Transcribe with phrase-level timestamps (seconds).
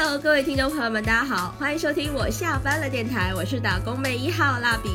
[0.00, 4.90] Hello，各位听众朋友们，大家好，欢迎收听我下班了电台，我是打工妹一号蜡笔，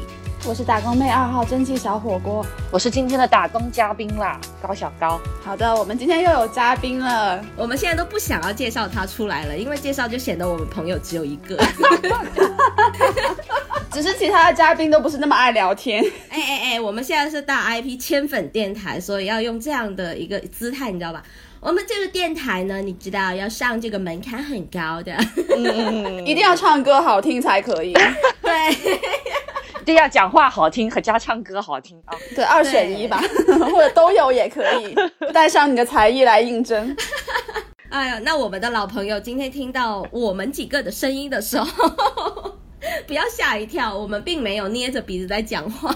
[0.46, 5.20] 我是打工妹二号蒸汽小火锅，我是今天的打工嘉宾啦，高小高。
[5.44, 11.62] 好的，我们今天又有嘉宾了，我们现在都不想要介绍他出来了，因为介绍就显得我们朋友只有一个。
[13.92, 16.02] 只是其他的嘉宾都不是那么爱聊天。
[16.32, 21.22] 哎哎哎，我们现在是大 IP 千粉电台，所以要用这样的一个姿态，你知道吧？
[21.64, 25.16] 我们这个电台呢，你知道要上这个门槛很高的，
[25.56, 27.94] 嗯一定要唱歌好听才可以。
[28.44, 28.72] 对，
[29.82, 32.14] 一定要讲话好听和加唱歌好听啊。
[32.36, 33.24] 对，二选一吧，
[33.72, 34.94] 或者都有也可以，
[35.34, 36.96] 带上你的才艺来应征。
[37.90, 42.58] 哎呀，那我们的老朋友今天听到我们几个的声音的时候。
[43.08, 45.96] 不要吓一跳，我们并没有捏着鼻子在讲话，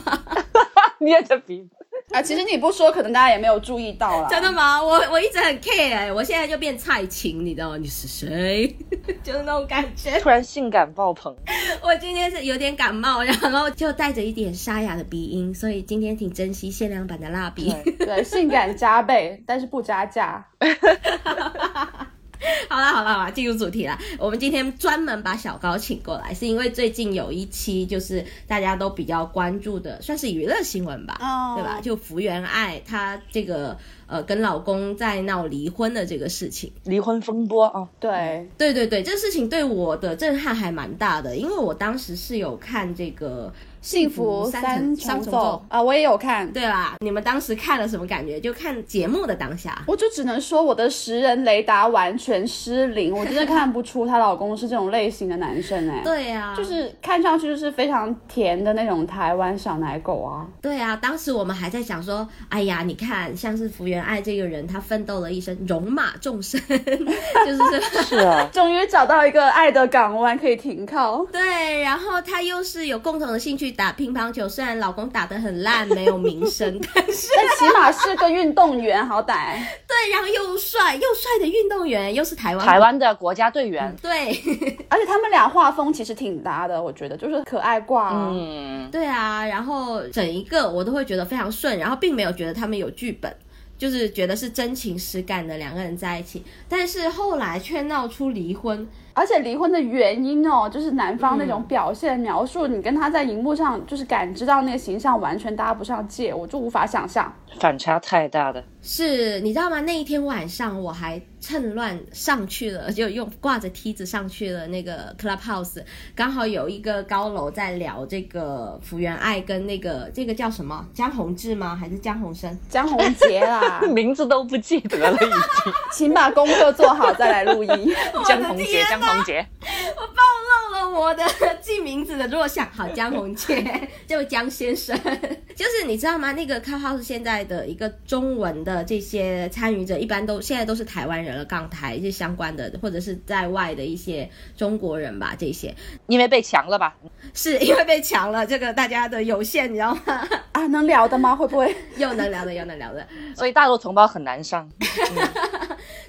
[1.00, 1.77] 捏着鼻子
[2.18, 2.22] 啊！
[2.22, 4.28] 其实你不说，可能大家也没有注意到了。
[4.30, 4.82] 真的吗？
[4.82, 7.78] 我我一直很 care 哎，我现在就变蔡琴，你知道吗？
[7.78, 8.76] 你是谁？
[9.24, 11.36] 就是那种感觉，突然性感爆棚。
[11.84, 17.74] 我今天是有点感冒，然后就带着一点沙哑的鼻音，所以今天挺珍惜限量版的蜡笔。
[18.00, 20.46] 对，性感加倍，但是不加价。
[22.70, 23.98] 好啦好啦好啦，进入主题啦。
[24.20, 31.18] 我们今天专门把小高请过来，是因为最近有一期就是大家都比较关注的，算是娱乐新闻吧，
[31.56, 31.80] 对吧？
[31.82, 37.88] 就福原爱她这个呃跟老公在闹离婚的这个事情，离婚风波啊。
[38.00, 43.54] 对对对对，这个事情对我的震撼还蛮大的，因为我当时是有看这个。
[43.88, 46.98] 幸福三重奏啊，我也有看，对吧？
[47.00, 48.38] 你们当时看了什么感觉？
[48.38, 56.02] 就看节目的当下，我就只能说我的识人雷达完全失灵， 我真的看不出她老公是这种类型的男生哎。
[56.04, 60.46] 对呀，就是看上去就是非常甜的那种台湾小奶狗啊。
[60.62, 71.26] 对啊，当时我们还在想说，哎呀，你看像是福原爱这个人，她奋斗了一生，戎马众生， 就是 是啊，终于找到一个爱的港湾可以停靠。
[71.32, 73.77] 对，然后她又是有共同的兴趣。
[73.78, 77.14] 打乒乓球，虽然老公打得很烂，没有名声， 但是
[77.58, 79.60] 起码是个运动员，好歹。
[79.88, 83.96] 对，然后又帅又帅的运动员，又是台湾台湾的国家队员。
[84.02, 84.30] 对，
[84.90, 88.12] 而且他们俩画风其实挺搭的，我觉得就是可爱挂。
[88.14, 93.34] 嗯，对啊，然后整一个我都会觉得非常顺，然后并没有觉得他们有剧本，
[93.78, 98.88] 就是觉得是真情实感的两个人在一起，但是后来却闹出离婚。
[99.18, 108.64] 而且离婚的原因哦，就是男方那种表现描述，你跟他在荧幕上就是感知到那个形象完全搭不上界，我就无法想象，反差太大的。
[108.84, 109.82] 是你知道吗？
[109.82, 115.84] 那一天晚上我还趁乱上去了，就用挂着梯子上去了那个 Clubhouse，
[116.16, 121.76] 刚好有一个高楼在聊这个福原爱跟那个这个叫什么江宏志吗？
[121.76, 122.56] 还是江宏生？
[122.70, 125.30] 江宏杰啦， 名字都不记得了已经，
[125.92, 127.94] 请把功课做好再来录音。
[128.26, 129.46] 江宏杰，江宏杰，
[129.96, 131.24] 我暴露了我的
[131.62, 132.68] 记名字的弱项。
[132.72, 134.98] 好，江宏杰，就江先生，
[135.56, 136.32] 就是你知道吗？
[136.32, 138.84] 那个 Clubhouse 现在的一个中文的。
[138.84, 145.36] 这些参与者一般都现在都是台湾人了，港台一些相关的，或者是在外的一些中国人吧。
[145.38, 145.76] 这些
[146.08, 146.96] 因为被强了吧？
[147.34, 150.28] 是因为被强了，这个大家的有限，你知道吗？
[150.54, 151.36] 啊，能聊的吗？
[151.36, 153.06] 会不会又能聊的，又能聊的？
[153.36, 154.70] 所以大陆同胞很难上。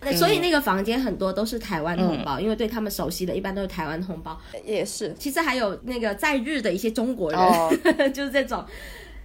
[0.01, 4.39] 那所以那个房间很多都是台湾同胞，因为对他们熟悉的一般都是台湾同胞。
[4.65, 7.41] 也是，其实还有那个在日的一些中国人，
[8.13, 8.65] 就是这种。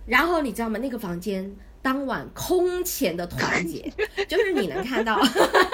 [0.05, 0.79] 然后你知道吗？
[0.79, 1.51] 那个房间。
[1.83, 3.91] 当晚空前的团结，
[4.27, 5.21] 就是你能看到，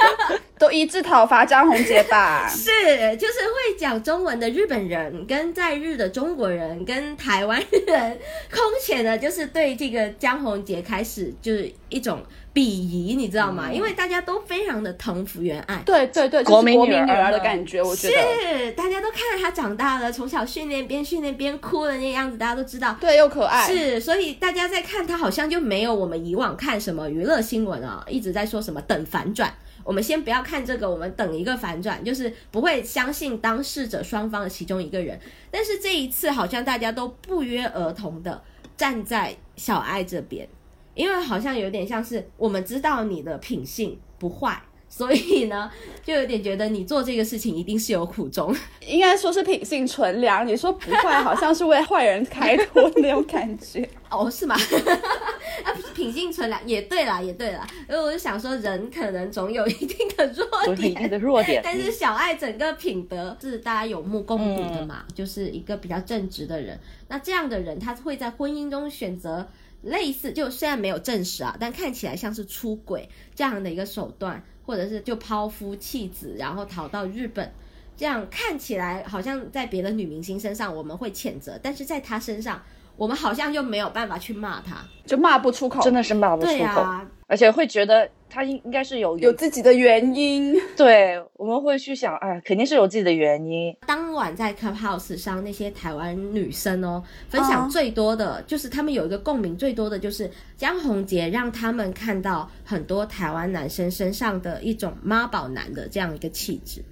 [0.59, 2.49] 都一致讨伐张宏杰吧？
[2.51, 8.19] 是，就是会讲中文的日本人跟在日的中国人跟台湾人，
[8.51, 12.21] 空前的，就是对这个江宏杰开始就是一种。
[12.51, 13.71] 鄙夷，你知道吗？
[13.71, 17.39] 因为大家都非常的疼福原爱，对对对，国民女儿的。
[17.39, 18.13] 感觉，我觉得。
[18.13, 29.53] 是大家都看着她长大了，从小训练边训练边哭的那样子，大家都知道，对，又可爱，是，所以大家在看她，好像就没有我们以往看什么娱乐新闻啊，一直在说什么等反转。
[29.83, 35.19] 我们先不要看这个，我们等一个反转，就是不会相信当事者双方的其中一个人。
[35.51, 38.41] 但是这一次，好像大家都不约而同的
[38.77, 40.47] 站在小爱这边。
[40.95, 45.71] 因为好像有点像是我们知道你的品性不坏，所以呢，
[46.03, 48.53] 就有点觉得你做这个事情一定是有苦衷。
[48.85, 53.87] 应该说是品性纯良，你说不坏，好像是为坏人开脱那种感觉。
[54.09, 54.55] 哦，是吗？
[55.63, 57.65] 啊，品性纯良也对啦，也对啦。
[57.87, 61.61] 因为我就想说，人可能总有一定的弱点，一定的弱点。
[61.63, 66.79] 但是小爱整个品德是大家有目共睹的嘛，就是一个比较正直的人。
[67.07, 69.47] 那这样的人，他会在婚姻中选择。
[69.81, 77.51] 类似，就虽然没有证实啊，但看起来像是出轨这样的一个手段，或者是就抛夫弃子，然后逃到日本，
[77.97, 82.61] 这样看起来好像在别的女明星身上我们会谴责，但是在她身上，
[82.95, 84.77] 我们好像又没有办法去骂她。
[85.07, 90.59] 就骂不出口，真的是骂不出对口，啊，而且会觉得他应应该是有有自己的原因。
[90.75, 93.71] 对，我们会去想，哎，肯定是有自己的原因。
[93.85, 106.83] 当晚在 Clubhouse 上，那些台湾女生哦，分享嗯最多的、就是他们有一个共鸣最多的就是江宏杰让他们看到很多台湾男生身上的一种妈宝男的这样一个气质。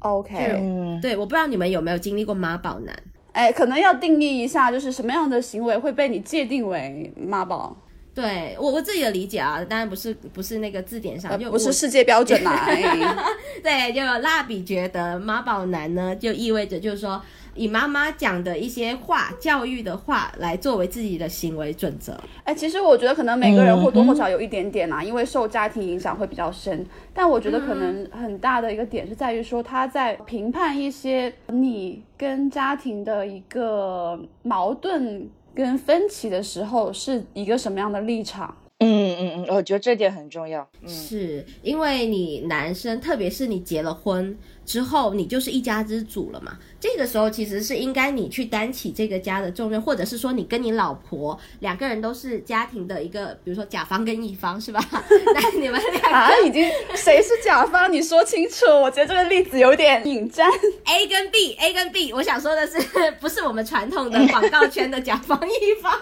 [0.00, 2.94] OK，嗯，对，我不知道你们有没有经历过妈宝男。
[3.32, 7.76] 哎，可能要定义一下，就是什么样的行为会被你界定为妈宝，
[8.14, 12.52] 对我我自己的理解啊，当然不是不是那个字典上，不是世界标准啦。
[12.68, 12.82] 哎
[13.62, 17.20] 对，就蜡笔觉得妈宝男呢，就意味着就是说
[17.54, 22.16] 以妈妈讲的一些话、教育的话来作为自己的行为准则。
[22.44, 26.86] 哎，其实我觉得可能每个人或多或少有一点点啦，因为受家庭影响会比较深。
[27.12, 38.54] 但我觉得可能很大的一个点是在于说，他在评判一些你跟家庭的一个矛盾跟分歧的时候，是一个什么样的立场。
[38.84, 40.68] 嗯嗯嗯，我觉得这点很重要。
[40.82, 44.36] 嗯，是因为你男生，特别是你结了婚
[44.66, 46.58] 之后，你就是一家之主了嘛。
[46.78, 54.80] 这个时候其实是应该你去担起这个家的重任，或者是说你跟你老婆两个人都是家庭的一个，比如说甲方跟乙方是吧？
[55.34, 57.90] 那你们两啊，已经谁是甲方？
[57.90, 58.66] 你说清楚。
[58.82, 60.50] 我觉得这个例子有点引战。
[60.84, 62.78] A 跟 B，A 跟 B，我想说的是，
[63.20, 65.98] 不是我们传统的广告圈的甲方乙方。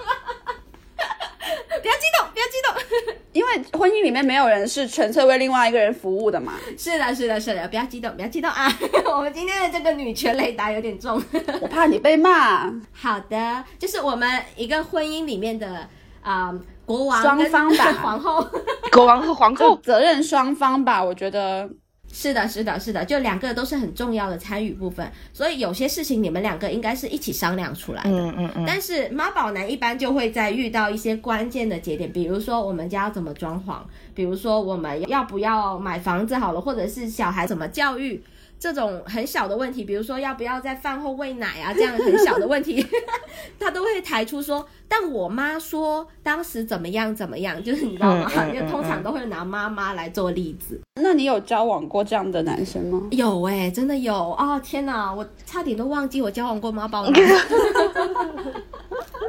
[1.81, 3.15] 不要激动，不要激动。
[3.33, 6.55] 因为婚姻里面没有人是纯粹为另外一个人服务的嘛。
[6.79, 8.71] 是的，是的，是的，不要激动，不要激动啊！
[9.17, 11.23] 我们今天的这个女权雷达有点重。
[11.61, 12.71] 我怕你被骂。
[12.93, 15.89] 好的，就是我们一个婚姻里面的
[16.23, 16.53] 啊、
[16.85, 18.47] 国王双方吧皇后。
[18.93, 21.69] 国王和皇后，责任双方吧，我觉得
[22.15, 28.11] 是的，是的，是的，就两个都是很重要的参与部分，所以有些事情你们两个应该是一起商量出来的。
[28.11, 33.79] 嗯嗯嗯，但是妈宝男一般就会在遇到一些关键的节点，比如说我们家要怎么装潢，
[34.15, 38.23] 比如说我们要不要买房子好了，或者是小孩怎么教育。
[38.63, 42.87] 这种很小的问题，比如说要不要在饭后喂奶啊，这样很小的问题，
[43.59, 44.65] 他都会抬出说。
[44.87, 48.31] 但我妈说当时怎么样怎么样，就是你知道吗？
[48.37, 50.81] 嗯嗯 就通常都会拿妈妈来做例子。
[51.03, 53.03] 那你有交往过这样的男生吗？
[53.11, 54.61] 有哎、真的有哦！
[54.63, 57.13] 天哪，我差点都忘记我交往过妈宝男。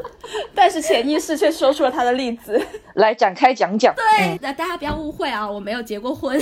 [0.56, 2.60] 但是潜意识却说出了他的例子。
[2.95, 3.94] 来展开讲讲。
[3.95, 6.40] 对，那大家不要误会啊，我没有结过婚。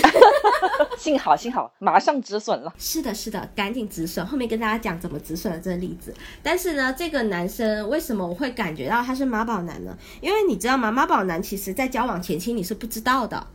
[0.98, 2.74] 幸好幸好，马上止损了。
[2.78, 4.26] 是的，是的，赶紧止损。
[4.26, 6.14] 后面跟大家讲怎么止损的这个例子。
[6.44, 9.98] 但是呢，这个男生为什么我会感觉到他是妈宝男呢？
[10.20, 10.92] 因为你知道吗？
[10.92, 13.48] 妈宝男其实在交往前期你是不知道的。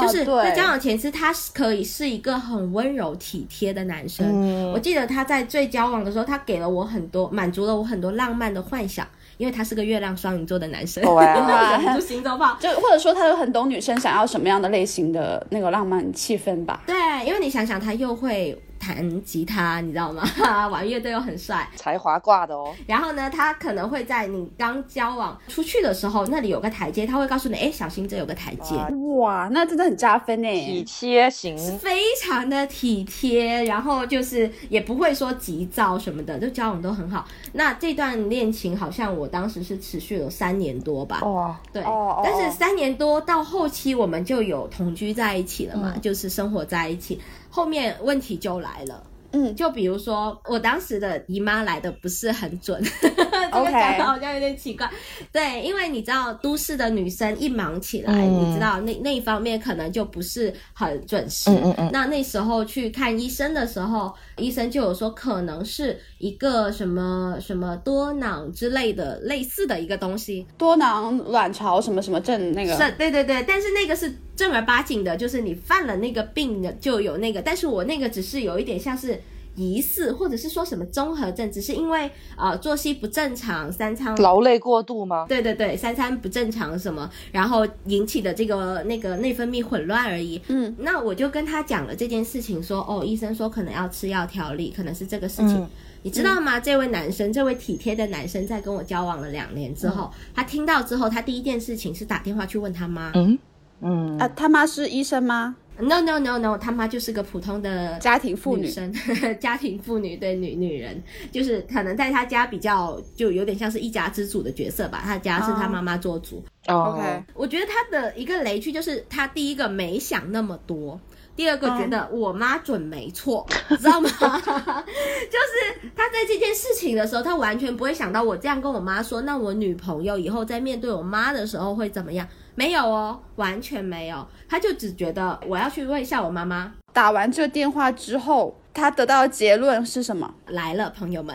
[0.00, 4.24] 就是在交往前期，他是可以是一个很温柔体贴的男生。
[4.24, 9.04] 嗯我记得他在最交往的时候，他给了我很多，满足了我很多浪漫的幻想，
[9.40, 11.02] 因为他是个月亮双鱼座的男生。
[11.14, 12.58] 哇哦忍不住心脏炮。
[12.60, 16.82] 就或者说他有很懂女生想要什么样的类型的那个浪漫气氛吧。
[16.86, 16.94] 对，
[17.26, 20.24] 因为你想想，他又会弹吉他，你知道吗？
[20.68, 21.68] 玩乐队又很帅。
[21.76, 22.74] 才华挂的哦。
[22.86, 28.74] 然后呢，他可能会在你刚交往出去的时候，那里有个台阶，他会告诉你，哎，小心这有个台阶。
[28.74, 28.90] 哇
[29.20, 30.84] 哇，那真的很加分体呢。
[30.86, 37.26] 贴型，非常的体贴，然后就是也不会说急躁什么的，就交往都很好。
[37.52, 47.20] 那这段恋情好像我当时是持续了三年多吧，哇，对，哦哦但是三年多到后期我们就有同居在一起了嘛，就是生活在一起。
[47.50, 49.04] 后面问题就来了。
[49.32, 54.90] 嗯，就比如说，我当时的姨妈来的不是很准 这个讲的好像有点奇怪。
[55.30, 61.48] 对，因为你知道，都市的女生一忙起来，嗯你知道那那一方面可能就不是很准时。
[61.48, 70.44] 嗯嗯嗯那那时候去看医生的时候，医生就有说可能是一个什么什么多囊之类的类似的一个东西。
[70.58, 72.76] 多囊卵巢什么什么症那个。
[72.76, 79.20] 是，对对对，但是那个是正儿八经的，就是你犯了那个病的就有那个，但是我那个只是有一点像是
[79.54, 85.26] 疑似，或者是说什么综合症，只是因为呃作息不正常，三餐劳累过度吗？
[85.28, 90.40] 对对对，三餐不正常什么，然后引起的这个那个内分泌混乱而已。
[90.48, 95.58] 嗯，那我就跟他讲了这件事情，说哦，医生说可能要吃药调理，可能是这个事情。
[95.58, 95.68] 嗯
[96.02, 96.58] 你知道吗？
[96.58, 103.12] 这位男生，这位体贴的男生，在跟我交往了两年之后，他听到之后，他第一件事情是打电话去问他妈。
[103.14, 103.38] 嗯
[103.82, 108.64] 嗯啊，他妈是医生吗？No no no no，他妈就是个普通的家庭妇女。
[108.64, 108.92] 女生，
[109.40, 115.00] 家庭妇女对女女人，就是可能在他家比较就有点像是一家之主的角色吧。
[115.02, 116.44] 他家是他妈妈做主。
[116.68, 121.00] 哦 OK，我觉得他的一个雷区就是他第一个没想那么多，
[121.34, 123.46] 第二个觉得我妈准没错，
[123.80, 124.10] 知道吗？
[124.20, 132.28] 就是他在这件事情的时候，他完全不会想到我这样跟我妈说，那我女朋友以后在面对我妈的时候会怎么样？
[132.60, 136.74] 没有哦，完全没有，他就只觉得我要去问一下我妈妈。
[136.92, 140.34] 打完这个电话之后，他得到的结论是什么？
[140.48, 141.34] 来了，朋友们，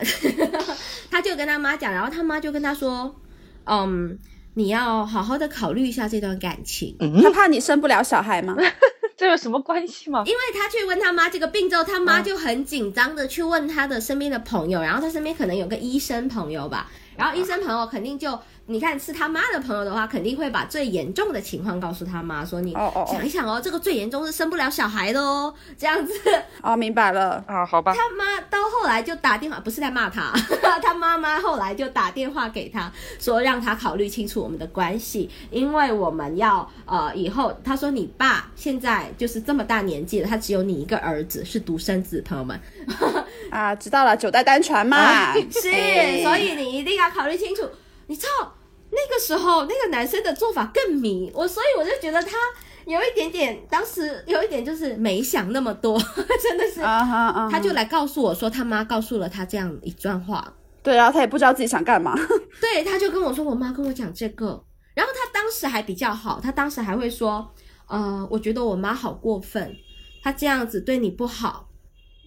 [1.10, 3.16] 他就跟他妈讲，然后他妈就跟他说，
[3.64, 4.20] 嗯，
[4.54, 6.96] 你要好好的考虑一下这段感情。
[7.24, 8.56] 他怕你生不了小孩吗？
[9.18, 10.22] 这有什么关系吗？
[10.28, 18.40] 因为他去问他妈这个病之后，他妈就很紧张的去问他的身边的朋友，然后他身边可能有个医生朋友吧，然后医生朋友肯定就。
[18.68, 22.74] 你看是他妈的朋友的话，肯定会把最严重的情况告诉他妈，说你
[23.08, 26.14] 想一想哦，这个最严重是生不了小孩的哦，这样子。
[26.64, 27.94] 哦，明白了啊，好吧。
[27.94, 30.34] 他妈到后来就打电话，不是在骂他，
[30.82, 42.60] 他妈妈后来就打电话给他说，让他考虑清楚我们的关系，因为我们要呃以后，他说你爸现在就是这么大年纪了，他只有你一个儿子是独生子，朋友们
[43.52, 47.62] 啊，知道了，九代单传嘛， 是，所以你一定要考虑清楚。
[48.08, 48.54] 你知道
[48.92, 52.38] 那个时候那个男生的做法更迷我，所以我就觉得他
[52.86, 56.00] 有一点点，当时有一点就是没想那么多，
[56.42, 62.16] 真的是，他就来告诉我说他妈告诉了他这样一段话，对，然后他也不知道自己想干嘛，
[62.62, 67.52] 对，他就跟我说我妈跟我讲这个，然后他当时还比较好，他当时还会说，
[67.88, 69.76] 呃，我觉得我妈好过分，
[70.24, 71.68] 她这样子对你不好。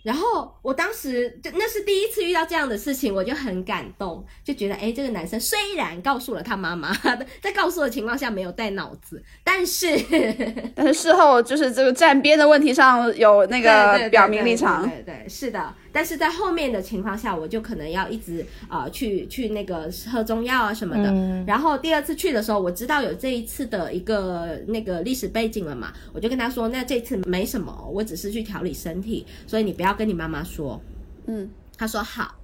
[0.02, 6.92] 然后我当时就那是第一次遇到这样的事情，我就很感动，就觉得哎，这个男生虽然告诉了他妈妈，
[7.40, 9.98] 在告诉的情况下没有带脑子，但是
[10.74, 15.74] 但是事后就是这个站边的问题上有那个表明立场，对对是的。
[15.92, 21.12] 但是在后面的情况下，我就可能要一直啊去去那个喝中药啊什么的。
[21.46, 30.80] 然后第二次去的时候，我知道有这一次的一个那个历史背景了嘛，我就跟他说，那这次没什么，我只是去调理身体，所以你不要跟你妈妈说。
[31.26, 32.34] 嗯，他说好。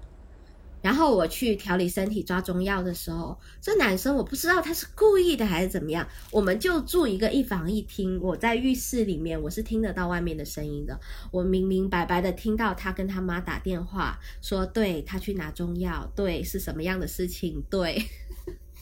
[0.84, 11.00] 然后我去调理身体抓中药的时候，这男生我不知道他是故意的还是怎么样，我们就住一个一房一厅，我在浴室里面，我是听得到外面的声音的，
[11.30, 18.04] 我明明白白的听到他跟他妈打电话说，对他去拿中药，对是什么样的事情，对，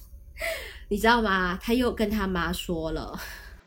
[0.90, 1.56] 你知道吗？
[1.62, 3.16] 他又跟他妈说了。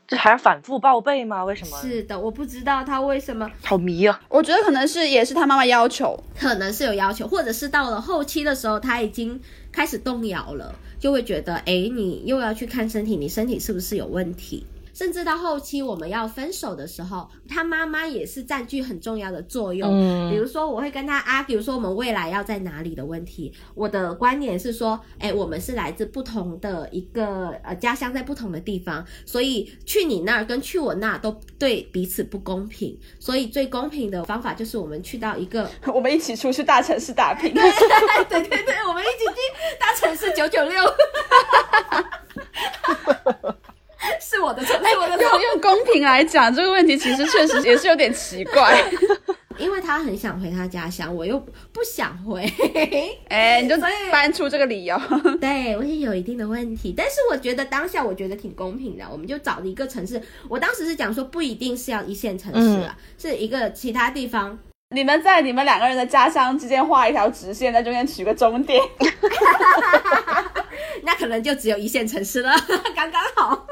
[0.08, 1.44] 这还要反复报备吗？
[1.44, 1.76] 为什么？
[1.80, 3.50] 是的，我不知道他为什么。
[3.64, 4.20] 好迷啊！
[4.28, 9.40] 我觉得可能是也是他妈妈要求，可能是有要求，或者是到了后期的时候，他已经
[9.72, 14.64] 开始动摇了，就会觉得，哎，你又要去看身体，你身体是不是有问题？
[14.96, 19.90] 甚至到后期我们要分手的时候，他妈妈也是占据很重要的作用。
[19.92, 32.98] 嗯，比如说我会跟他啊，比如说我们未来要在哪里的问题，我的观点是说，哎，我们是来自不同的一个呃家乡，在不同的地方，所以去你那儿跟去我那都对彼此不公平。
[33.20, 37.52] 所以最公平的方法就是我们去到一个， 我们一起出去大城市打拼。
[37.52, 37.62] 对
[38.40, 39.36] 对对，我们一起去
[39.78, 40.82] 大城市九九六。
[44.20, 45.24] 是我的错，是我的错。
[45.24, 48.82] 用用公平来讲，这个问题其实确实也是有点奇怪，
[49.58, 51.38] 因为他很想回他家乡，我又
[51.72, 52.44] 不想回。
[53.28, 53.76] 哎，你就
[54.10, 55.00] 搬出这个理由。
[55.40, 60.20] 对，我也有一定的问题，但是我觉得当下我觉得挺公平的，我们就找了一个城市。
[60.48, 64.58] 我当时是讲说，不一定是要一线城市啊，是一个其他地方。
[64.94, 68.80] 你们在你们两个人的家乡之间画一条直线，在中间取个终点。
[71.02, 72.54] 那可能就只有一线城市了，
[72.94, 73.66] 刚刚好。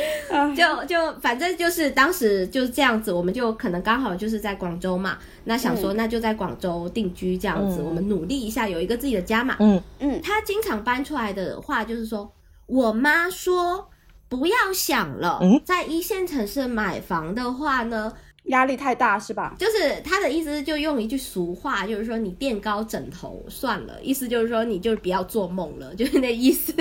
[0.56, 9.56] 就 就反正就是当时就是这样子，我们就可能刚好就是在广州嘛，那想说那就在广州定居这样子，我们努力一下有一个自己的家嘛。
[9.60, 12.32] 嗯嗯，他经常搬出来的话就是说，
[12.66, 13.88] 我妈说
[14.28, 18.12] 不要想了，在一线城市买房的话呢。
[18.46, 19.54] 压力太大是吧？
[19.58, 26.72] 就是他的意思，就用一句俗话，就是说你垫高枕头算了，意思就是说你就不要做梦了， 就是那意思。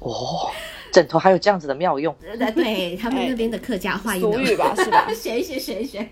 [0.00, 0.50] 哦，
[0.92, 2.14] 枕头还有这样子的妙用？
[2.54, 5.08] 对他们那边的客家话俗语吧，是吧？
[5.14, 6.08] 学一学，学一学。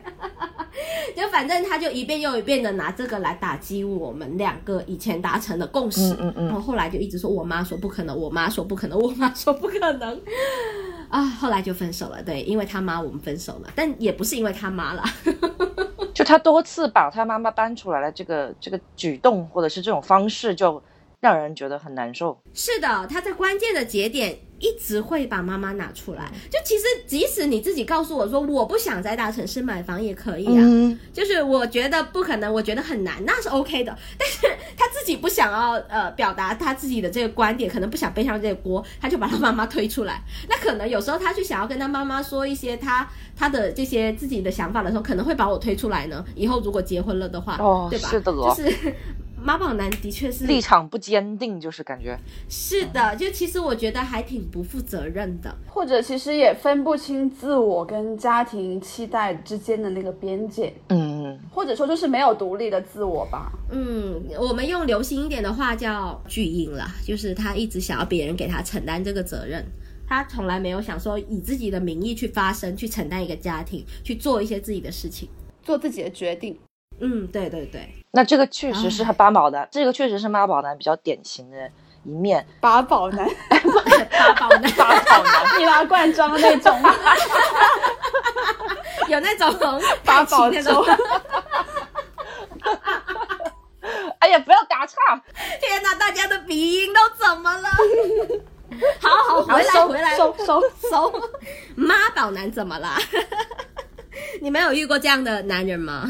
[1.16, 10.20] 就反正他就一遍又一遍的拿这个来打击我们两个以前达成的共识，嗯嗯嗯，然后后来就一直说我妈说不可能，我妈说不可能，我妈说不可能。
[11.08, 12.22] 啊，后来就分手了。
[12.22, 15.02] 对，因为他妈我们分手了，但也不是因为他妈了，
[16.14, 20.82] 就他多次把他妈妈搬出来了，这个这个举动或者是这种方式，就
[21.20, 22.38] 让人觉得很难受。
[22.54, 26.30] 是的，他在关键的节点一直会把妈妈拿出来。
[26.50, 33.96] 就其实即使你自己告诉我说我不想在大城市买房也可以啊，嗯，就是我觉得不可能，我觉得很难，那是 OK 的。
[34.18, 34.46] 但是
[34.76, 40.22] 他自己不想要呃表达他自己的这个观点，可能不想背上这个锅，他就把他妈妈推出来。
[40.48, 46.24] 那可能有时候他去想要跟他妈妈说一些他他的这些自己的想法的时候，可能会把我推出来呢。
[46.34, 48.08] 以后如果结婚了的话，哦对吧？
[48.08, 48.94] 是的就是
[49.46, 55.56] 妈宝男的确是立场不坚定，就是感觉，是的，就其实我觉得还挺不负责任的。
[55.68, 63.52] 或者其实也分不清自我跟家庭期待之间的那个边界，嗯，或者说就是没有独立的自我吧。
[63.70, 69.64] 嗯，我们用流行一点的话叫巨婴啦，就是他一直想要别人给他承担这个责任，
[70.08, 75.28] 他从来没有想说以自己的名义去发声，去承担一个家庭，去做一些自己的事情。
[75.62, 76.56] 做自己的决定，
[77.00, 81.70] 嗯，对对对，那这个确实是八宝男，这个确实是妈宝男比较典型的
[82.04, 82.46] 一面。
[82.60, 83.58] 八宝男， 八
[84.32, 86.80] 宝男八宝男，易拉罐装那种，
[89.08, 89.52] 有那种
[90.04, 90.84] 八宝粥那种，
[94.20, 94.94] 哎呀，不要打岔，
[95.60, 97.68] 天哪，大家的鼻音都怎么了？
[99.00, 100.16] 好好回来回来。
[100.16, 100.60] 收收，
[100.90, 101.12] 收，
[101.76, 102.98] 妈宝男怎么啦？
[104.40, 106.04] 你们有遇过这样的男人吗？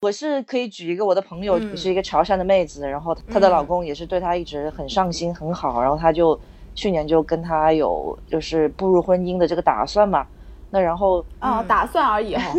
[0.00, 6.38] 我是可以举一个我的朋友，嗯是一个潮汕的妹子，然后她的老公也是对她一直很上心很好，然后她就
[6.74, 10.26] 去年就跟她有就是步入婚姻的这个打算嘛。
[10.70, 12.54] 那然后，啊，打算而已哈。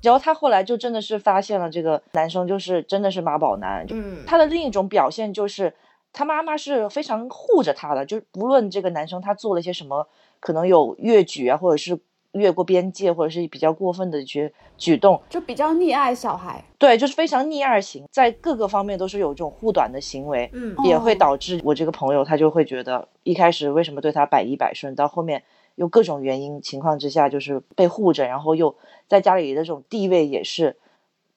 [0.00, 5.74] 然后她后来就真的是发现了这个男生就是真的是妈宝男，嗯他的另一种表现就是，
[6.12, 10.08] 他妈妈是非常护着他的，就是不论这个男生他做了一些什么，
[10.40, 11.98] 可能有越矩啊，或者是
[12.34, 25.42] 越过边界，或者是比较过分的举举动，就比较溺爱小孩，对，就是非常溺爱型，在各个方面都是有这种护短的行为，嗯也会哦导致我这个朋友他就会觉得，一开始为什么对他百依百顺，到后面
[25.76, 28.76] 又各种原因情况之下，就是被护着，然后又
[29.08, 30.76] 在家里的这种地位也是。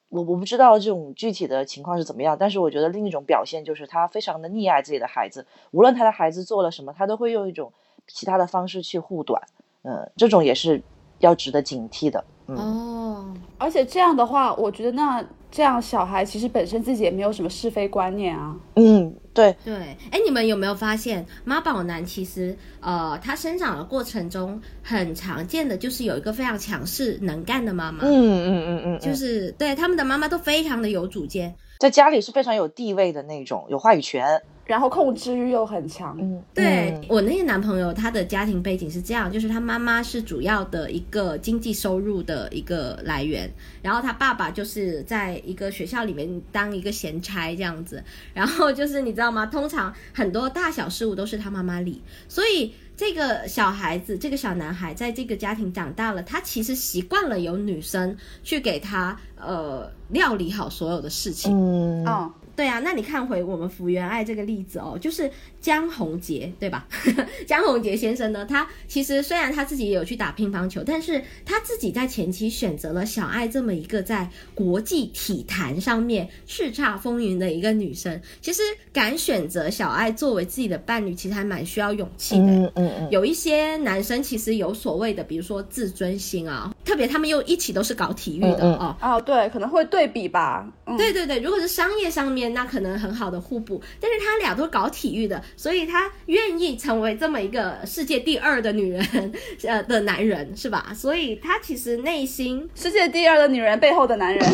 [0.09, 7.73] 我我不知道这种具体的情况是怎么样，但是我觉得另一种表现就是他非常的溺爱自己的孩子，无论他的孩子做了什么，他都会用一种
[8.07, 9.41] 其他的方式去护短，
[9.87, 10.81] 嗯，这种也是
[11.19, 18.53] 要值得警惕的，嗯，哦，而且这样的话，我觉得那这样小孩其实本身自己也没有什么是非观念啊。
[18.75, 34.41] 嗯，对，对，哎，你们有没有发现妈宝男其实呃，他生长的过程中很常见的就是有一个非常强势能干的妈妈，嗯嗯嗯嗯，就嗯是对他们的妈妈都非常的有主见，在家里是非常有地位的那种，有话语权。
[34.67, 37.05] 然后控制欲又很强，嗯，对、嗯。
[37.07, 43.49] 我那个男朋友，他的家庭背景是这样，就是他妈妈是主要的一个经济收入的一个来源，
[43.81, 48.03] 然后他爸爸就是在一个学校里面当一个闲差这样子，
[48.33, 49.45] 然后就是你知道吗？
[49.45, 62.05] 通常很多大小事务都是他妈妈理，所以这个小孩子，这个小男孩在这个家庭长大了，他其实习惯了有女生去给他呃料理好所有的事情，嗯。
[62.05, 65.29] 哦，对啊，那你看回我们福原爱这个例子哦，就是
[65.61, 66.87] 江宏杰，对吧？
[67.45, 82.45] 江宏杰先生呢，他其实虽然他自己也有去打乒乓球，但是他自己在前期选择了小爱这么一个在国际体坛上面叱咤风云的一个女生，其实敢选择小爱作为自己的伴侣，其实还蛮需要勇气的。
[82.45, 88.77] 嗯嗯嗯，有一些男生其实有所谓的，比如说自尊心啊，特别他们又一起都是搞体育的嗯嗯。
[88.79, 90.65] 哦，哦，对，可能会对比吧。
[90.85, 93.83] 嗯，对对对，如果是商业上面，那可能很好的互补。
[93.99, 100.93] 但是他俩都搞体育的，所以他愿意成为这么一个世界第二的女人，呃的男人是吧？
[100.95, 104.41] 所以他其实内心世界第二的女人背后的男人，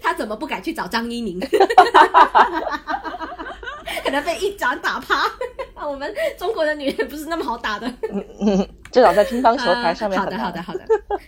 [0.00, 1.40] 他怎么不敢去找张一宁？
[4.04, 5.24] 可能被一掌打趴。
[5.88, 7.92] 我们中国的女人不是那么好打的。
[8.90, 10.84] 至少在乒乓球台上面啊好的，好的，好的，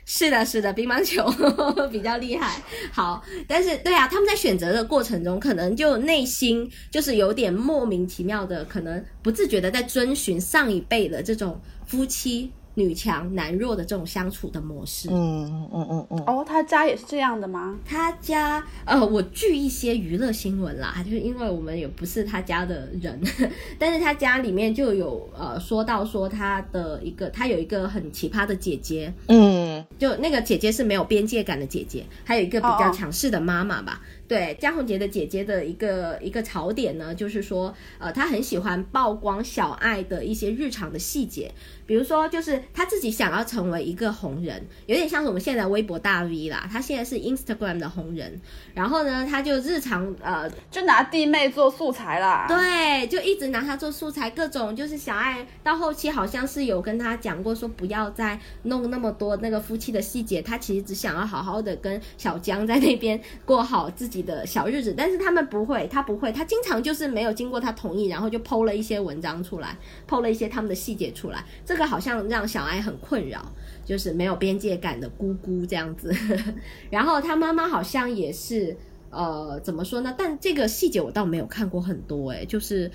[0.06, 1.24] 是的，是的，乒乓球
[1.88, 2.60] 比较厉害。
[2.90, 15.10] 好，但是对啊，他们在选择的过程中，可能就内心就是有点莫名其妙的，可能不自觉的在遵循上一辈的这种夫妻女强男弱的这种相处的模式。
[15.10, 17.78] 嗯嗯嗯嗯，哦，他家也是这样的吗？
[17.84, 23.20] 他家呃，我据一些娱乐新闻啦，就是因为我们也不是他家的人，
[23.78, 34.00] 但是他家里面就有呃说到说他的一个，他有一个很奇葩的姐姐，嗯就那个姐姐是没有边界感的姐姐，还有一个比较强势的妈妈吧。
[34.30, 41.52] 对，江宏杰的姐姐的一个一个槽点呢，就是说，呃，她很喜欢曝光小爱的一些日常的细节，
[41.86, 46.66] 比如说，就是就是他自己想要成为一个红人，有点像是我们现在微博大 V 啦。
[46.72, 48.40] 他现在是 Instagram 的红人，
[48.72, 52.46] 然后呢，他就日常呃，就拿弟妹做素材啦。
[52.48, 64.94] 对，就一直拿他做素材，各种就是小爱到后期好像是有跟他讲过，说不要再弄那么多那个夫妻的细节，他其实只想要好好的跟小江在那边过好自己的小日子。
[64.96, 69.76] 但是他们不会，他不会，他经常就是没有经过他同意，然后就剖了一些文章出来，
[70.08, 73.40] 剖了一些他们的细节出来，这个好像让小爱很困扰，
[73.84, 76.14] 就是没有边界感的姑姑这样子。
[76.90, 78.76] 然后他妈妈好像也是。
[79.12, 80.14] 呃，怎么说呢？
[80.16, 82.88] 但这个细节我倒没有看过很多，诶，就是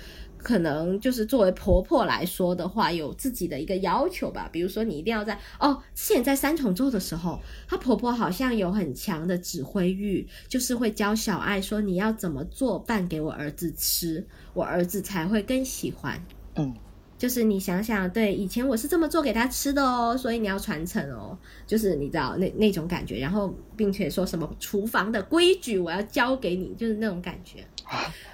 [0.46, 4.48] 可能就是作为婆婆来说的话，有自己的一个要求吧。
[4.52, 16.24] 比如说，你一定要在哦，之前在三重奏的时候，她婆婆好像有很强的指挥欲，就是会教小爱说你要怎么做饭给我儿子吃，我儿子才会更喜欢。
[16.54, 16.72] 嗯。
[17.18, 27.66] 就是你想想，对，以前我是这么做给他吃的哦，所以你要传承哦，就是你知道那那种感觉，然后并且说什么厨房的规矩我要教给你，就是那种感觉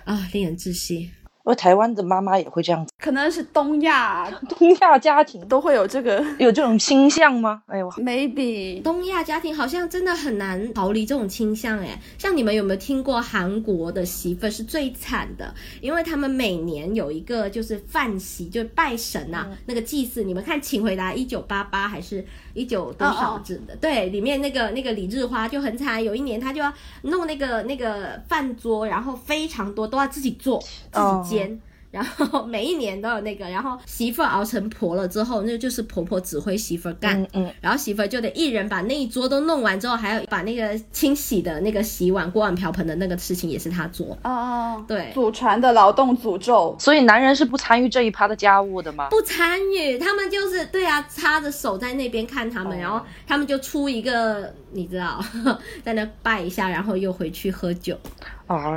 [0.05, 1.11] 啊，令人窒息。
[1.45, 7.63] 而台湾的妈妈也会这样子，可能是东亚 东亚家庭都会有这个有这种倾向吗？
[7.67, 12.01] 哎呦， maybe 东亚家庭好像真的很难逃离这种倾向哎。
[12.19, 15.53] 像你们有没有听过韩国的媳妇是最惨的？
[15.81, 20.23] 因为他们每年有一个就是饭席，就是拜神呐，那个祭祀。
[20.23, 23.75] 你们看《请回答一九八八》还是一九多少字的？
[23.77, 30.61] 对，里面那个那个李日花就很惨，有一年他就要弄那个那个饭桌，然后非常多都要自己做
[30.93, 31.33] 自己。
[31.33, 31.59] 间，
[31.93, 49.09] 然后 每一年都有那个，然后媳妇熬成婆了之后，那就是婆婆指挥媳妇干，嗯，然后媳妇就得一人把那一桌都弄完之后，还有把那个清洗的那个洗碗、锅碗瓢盆的那个事情也是她做，哦哦，对，祖传的劳动诅咒，所以男人是不参与这一趴的家务的吗？
[49.11, 55.23] 不参与，他们就是对啊，插着手在那边看他们，然后他们就出一个，你知道，
[55.85, 57.99] 在那拜一下，然后又回去喝酒。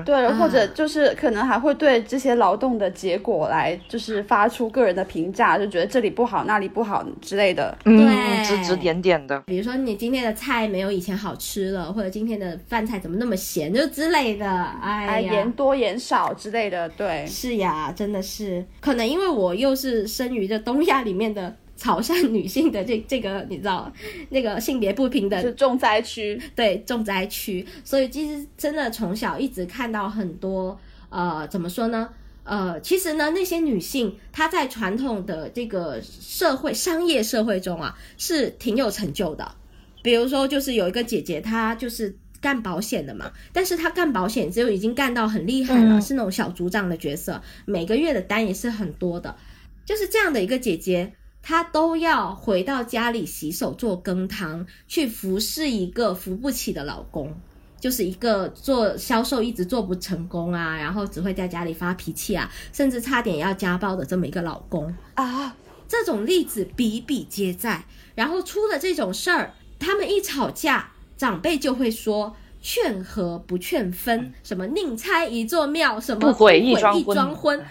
[0.05, 9.39] 对，或者就是可能还会对这些劳动的结果来，就是发出个人的评价，就觉得这里不好，那里不好之类的，对，指指点点的。
[9.47, 14.47] 比如说你今天的菜没有以前好吃了，或者今天的饭菜怎么那么咸，就之类的，
[14.81, 21.55] 哎呀，盐多盐少之类的，对，是呀，真的是，可能因为我又是生于这东亚里面的。
[21.77, 23.91] 潮汕女性的这这个你知道，
[24.29, 27.65] 那个性别不平等是重灾区，对重灾区。
[27.83, 32.09] 所以其实真的从小一直看到很多呃，怎么说呢？
[32.45, 39.55] 呃，其实呢，那些女性她在传统的这个社会商业社会中啊，是挺有成就的。
[40.01, 49.35] 比如说，就是有一个姐姐，她就是干保险的嘛，但是她干保险只有已经干到很厉害了，是那种小组长的角色，每个月的单也是很多的，
[49.83, 51.11] 就是这样的一个姐姐。
[51.47, 57.31] 她都要回到家里洗手做羹汤，去服侍一个扶不起的老公，
[57.79, 65.55] 就是一个做销售一直做不成功啊，然后只会在家里发脾气啊，甚至差点要家暴的这么一个老公啊，
[65.87, 67.85] 这种例子比比皆在。
[68.15, 77.63] 然后出了这种事儿，他们一吵架，长辈就会说劝和不劝分，什么宁拆一座庙，什么不毁一桩婚。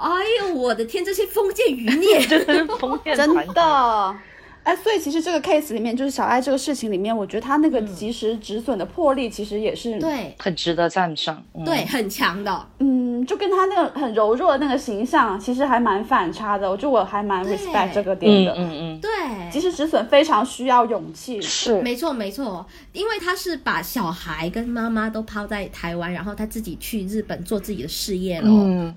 [0.00, 4.16] 哎呦，我的天，这些封建余孽， 真的是封建真的。
[4.62, 12.66] 哎，所以其实这个 case 里面，就是小爱这个事情里面，我觉得他那个及时止损的魄力，其实也是对，很值得赞赏，对，很强的。
[12.78, 16.70] 嗯，就跟他那个很柔弱的那个形象，其实还蛮反差的。
[16.70, 18.52] 我觉得我还蛮 respect 这个点的。
[18.54, 19.10] 嗯嗯，对，
[19.50, 21.40] 及时止损非常需要勇气。
[21.40, 28.46] 是，没错没错，因为他是把小孩跟妈妈都抛在台湾，然后他自己去日本做自己的事业了。
[28.50, 28.94] 嗯。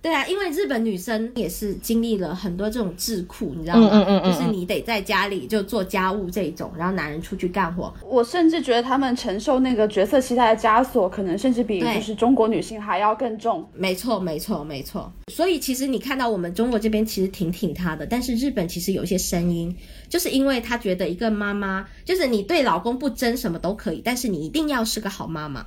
[0.00, 3.90] 对啊，因为日本女生也是经历了很多这种智库，你知道吗？
[3.92, 7.92] 嗯嗯嗯就是你得在家里就做家务这种，然后男人出去干活。
[8.06, 13.68] 我甚至觉得他们承受那个角色期待的枷锁，可能甚至比就是中国女性还要更重。
[13.74, 15.12] 没错，没错，没错。
[15.32, 19.74] 所以其实你看到我们中国这边其实挺挺她的，但是日本其实有一些声音，
[20.08, 25.66] 就是因为他觉得一个妈妈，就是你对老公不争什么都可以，但是你一定要是个好妈妈。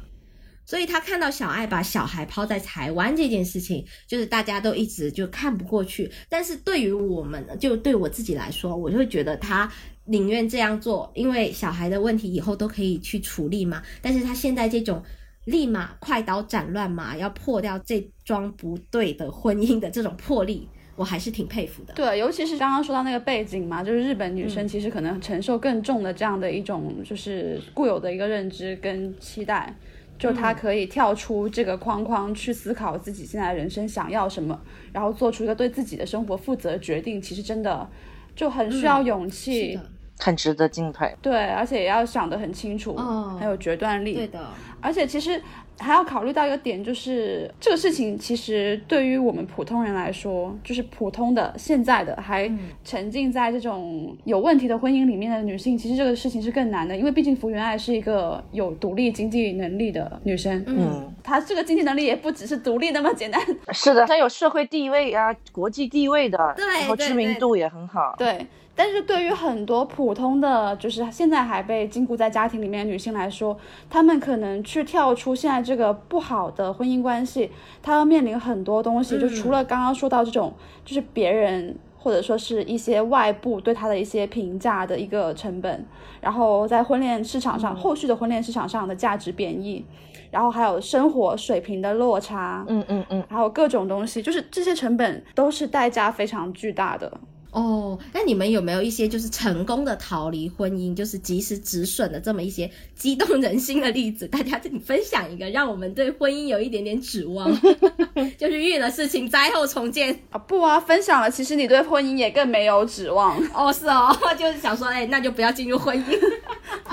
[0.66, 6.10] 所以他看到小爱把小孩抛在台湾这件事情，就是大家都一直就看不过去。
[6.30, 9.70] 但是对于我们，就对我自己来说，我就会觉得他
[10.06, 13.82] 宁愿这样做，因为小孩的问题以后都可以去处理嘛。
[14.02, 15.04] 但是他现在这种
[15.46, 21.94] 立马快刀斩乱麻，要破掉这桩不对的婚姻的这种魄力，我还是挺佩服的。
[21.96, 29.76] 对，尤其是刚刚说到那个背景嘛，就是日本女生其实可能承受更重的这样的一种，就是固有的一个认知跟期待。
[30.22, 34.62] 就他可以跳出这个框框去思考自己现在人生想要什么，
[34.94, 37.90] 然后做出一个对自己的生活负责决定，其实真的
[38.36, 39.80] 就很需要勇气，
[40.20, 41.18] 很值得敬佩。
[41.24, 44.14] 对，而且也要想得很清楚，哦很有决断力。
[44.14, 44.40] 对的，
[44.80, 45.42] 而且其实
[45.82, 52.50] 还要考虑到一个点，就是这个事情其实对于我们普通人来说，就是普通的现在的还
[52.84, 63.42] 沉浸在这种有问题的婚姻里面的女性，其实这个事情是更难的，因为毕竟福原爱是一个有独立经济能力的女生，嗯，她这个经济能力也不只是独立那么简单。
[63.74, 68.16] 是的， 她有社会地位啊，国际地位的，对然后知名度也很好。
[68.18, 73.58] 对，但是对于很多普通的，就是现在还被禁锢在家庭里面的女性来说，
[73.90, 80.54] 她们可能去跳出现在这个不好的婚姻关系，她要面临很多东西，就除了刚刚说到这种，
[80.86, 81.78] 就是别人。
[82.04, 85.86] 或者说是一些外部对她的一些评价的一个成本，
[86.20, 89.86] 然后在婚恋市场上，后续的婚恋市场上的价值贬义，
[90.32, 97.20] 然后还有生活水平的落差，嗯嗯嗯，还有各种东西，就是这些成本都是代价非常巨大的。
[97.52, 104.26] 哦，那你们有没有一些就是成功的逃离婚姻，就是及时止损的这么一些激动人心的例子？
[104.28, 107.52] 大家自己分享一个，让我们对婚姻有一点点指望。
[108.40, 110.18] 就是遇了事情灾后重建。
[110.30, 113.38] 啊不啊，分享了，其实你对婚姻也更没有指望。
[113.54, 116.20] 哦，是哦，就是想说，哎、那就不要进入婚姻。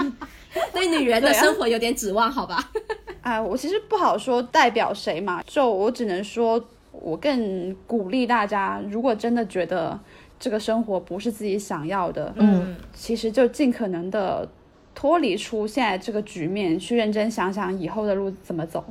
[0.73, 2.69] 对女人的生活有点指望，好吧？
[3.21, 9.99] 啊，我其实不好说代表谁嘛，就我只能说，我更鼓励大家，如果真的觉得
[10.39, 14.49] 这个生活不是自己想要的，嗯，其实就尽可能的
[14.95, 18.85] 脱离出现在这个局面，去认真想想以后的路怎么走。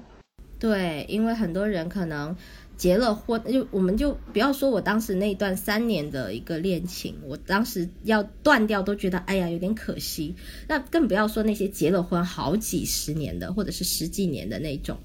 [0.60, 2.36] 对，因为很多人可能
[2.76, 10.36] 结了婚，就我们就不要说我当时那段三年的一个恋情，我当时要断掉都觉得哎呀有点可惜。
[10.68, 14.98] 那更不要说那些结了婚好几十年的，或者是十几年的那种，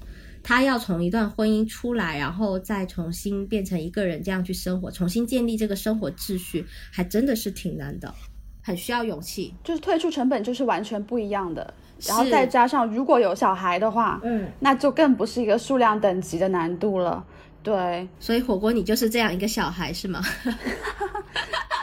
[0.43, 8.13] 他要从一段婚姻出来，然后再重新变成一个人这样去生活，重新建立这个生活秩序，还真的是挺难的，
[8.61, 9.53] 很需要勇气。
[9.63, 11.73] 就是退出成本就是完全不一样的，
[12.05, 17.25] 然后再加上如果有小孩的话，嗯，那就更不是一个数量等级的难度了。
[17.63, 20.21] 对，所以火锅你就是这样一个小孩是吗？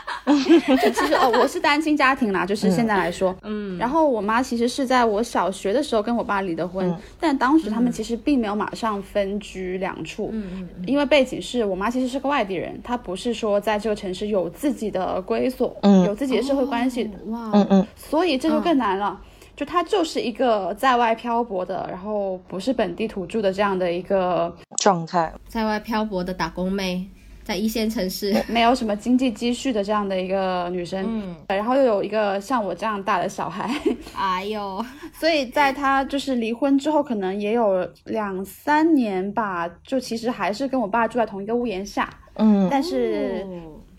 [0.81, 16.05] 就其实哦，我是单亲家庭啦，就是现在来说，嗯，然后我妈其实是在我小学的时候跟我爸离的婚，但当时他们其实并没有马上分居两处，嗯嗯因为背景是我妈其实是个外地人，她不是说在这个城市有自己的归所，嗯。
[16.05, 19.19] 有自己的社会关系，哇，嗯嗯，所以这就更难了。
[19.55, 27.07] 就她就是一个在外漂泊的，然后不是本地土著的这样的一个状态，在外漂泊的打工妹，
[27.43, 33.69] 在一线城市，没有什么经济积蓄的这样的一个女生，嗯，然后又有一个像我这样大的小孩，
[34.15, 42.09] 哎呦，所以在她就是离婚之后，可能也有两三年吧，就其实还是跟我爸住在同一个屋檐下。
[42.35, 42.67] 嗯。
[42.69, 43.45] 但是，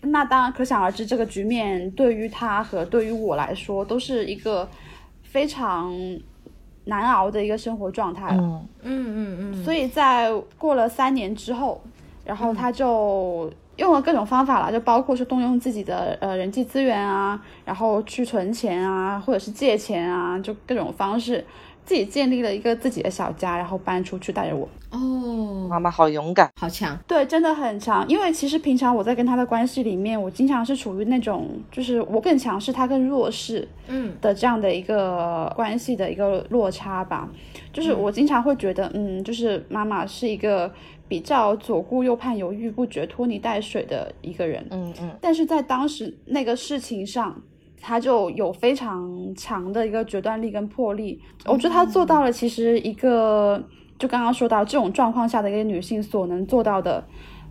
[0.01, 4.67] 那当然可想而知，这个局面对于她和对于我来说，都是一个
[5.21, 5.93] 非常
[6.85, 8.41] 难熬的一个生活状态了。
[8.41, 8.67] 嗯。
[8.81, 11.81] 嗯嗯嗯，所以在过了三年之后，
[12.23, 21.45] 然后他就用了各种方法了，就包括是动用自己的呃人际资源啊，然后去存钱啊，或者是借钱啊，就各种方式，
[21.85, 24.67] 自己建立了一个自己的小家，然后搬出去带着我。
[24.91, 28.07] 哦，妈妈好勇敢，好强，对，真的很强。
[28.07, 37.27] 因为其实平常我在跟他的关系里面，我经常是处于那种就是我更强势，他更弱势嗯的这样的一个关系的一个落差吧。
[37.71, 40.71] 就是我经常会觉得，嗯，就是妈妈是一个
[41.07, 44.63] 比较左顾右盼、犹豫不决、拖泥带水的一个人。
[44.69, 47.41] 嗯嗯但是在当时那个事情上，
[47.85, 51.21] 他就有非常强的一个决断力跟魄力。
[51.43, 53.61] 我觉得他做到了，其实一个
[53.99, 57.03] 就刚刚说到这种状况下的一个女性所能做到的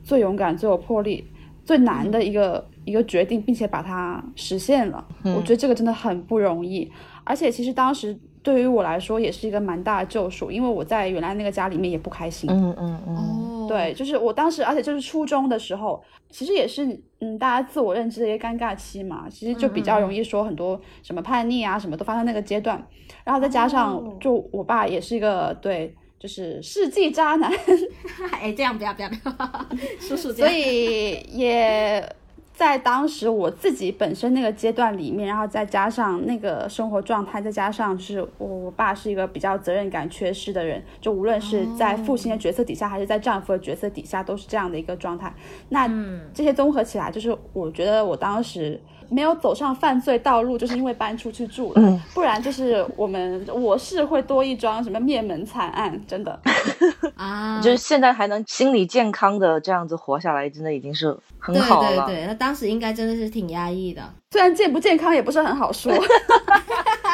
[0.02, 1.22] 最勇敢、最有魄力、
[1.66, 5.06] 最难的一个、一个决定，并且把它实现了。
[5.22, 6.90] 我觉得这个真的很不容易，
[7.24, 8.18] 而且其实当时。
[8.42, 12.50] 对于我来说也是一个蛮大的救赎，因为我在原来那个家里面也不开心。
[12.50, 16.84] 嗯嗯嗯，哦，对，就是我当时，而且就是初中的时候，其实也是
[17.20, 22.84] 嗯，大家自我认知的一个尴尬期嘛，其实就比较容易说很多什么叛逆啊，什么都发生那个阶段，
[23.24, 24.16] 然后再加上哦。
[24.20, 27.50] 就我爸也是一个对，就是世纪渣男，
[28.40, 29.66] 哎，这样不要不要不要，
[30.00, 32.16] 叔叔这所，以也
[32.62, 45.34] 在当时我自己本身那个阶段里面，然后再加上那个生活状态，再加上就是我我爸是一个比较责任感缺失的人，就无论是在父亲的角色底下，还是在丈夫的角色底下，都是这样的一个状态。
[45.70, 45.88] 那
[46.32, 48.80] 这些综合起来，就是我觉得我当时。
[49.12, 56.40] 没有走上犯罪道路，就是因为搬出去住了，不然就是我们我是会多一桩什么灭门惨案，真的。
[57.16, 62.06] 啊，就是现在还能心理健康的这样子活下来，真的已经是很对好了。
[62.06, 64.02] 对对，那当当时应该真的是挺压抑的。
[64.32, 65.92] 虽然健不健康也不是很好说，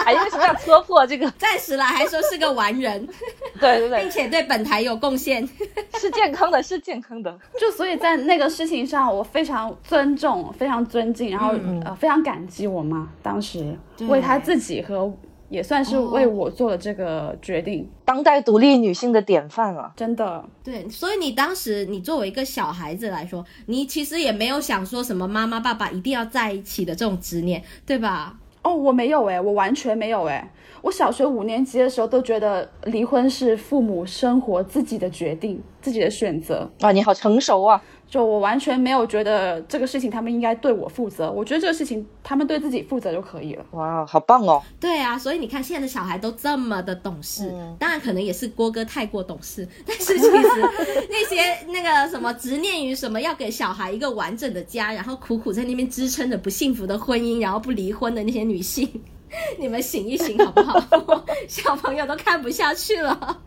[0.06, 1.28] 哎，为什么要戳破这个？
[1.36, 3.04] 暂时来还说是个完人，
[3.58, 5.44] 对对对，并且对本台有贡献，
[5.98, 7.36] 是健康的，是健康的。
[7.58, 11.52] 就所以在那个事情上，我非常尊重，非常尊敬，然后、
[11.84, 15.12] 呃非常感激我妈当时为她自己和
[15.48, 19.92] 也算是为我做了这个决定，当代独立女性的典范了。
[19.96, 20.44] 真的。
[20.62, 28.38] 对，所以你当时你作为一个小孩子来说，你其实也没有想说什么妈妈爸爸一定要在一起的这种执念，对吧？
[28.62, 30.52] 哦，我没有哎，我完全没有哎。
[30.82, 36.70] 我小学五年级的时候都觉得离婚是父母生活自己的决定，自己的选择。
[36.80, 37.82] 哇，你好成熟啊！
[38.08, 43.64] 就我完全没有觉得这个事情他们应该对我负责，我觉得这个事情他们对自己负责就可以了。
[43.72, 44.62] 哇，好棒哦！
[44.80, 50.30] 对啊，所以你看现在的小孩都这么的懂事，当然可能也是郭哥太过懂事，但是其实
[51.10, 58.88] 那些那个什么执念于什么要给小孩一个完整的家，然后苦苦在那边支撑着不幸福的婚姻，然后不离婚的那些女性，
[59.58, 61.24] 你们醒一醒好不好？
[61.48, 63.40] 小朋友都看不下去了。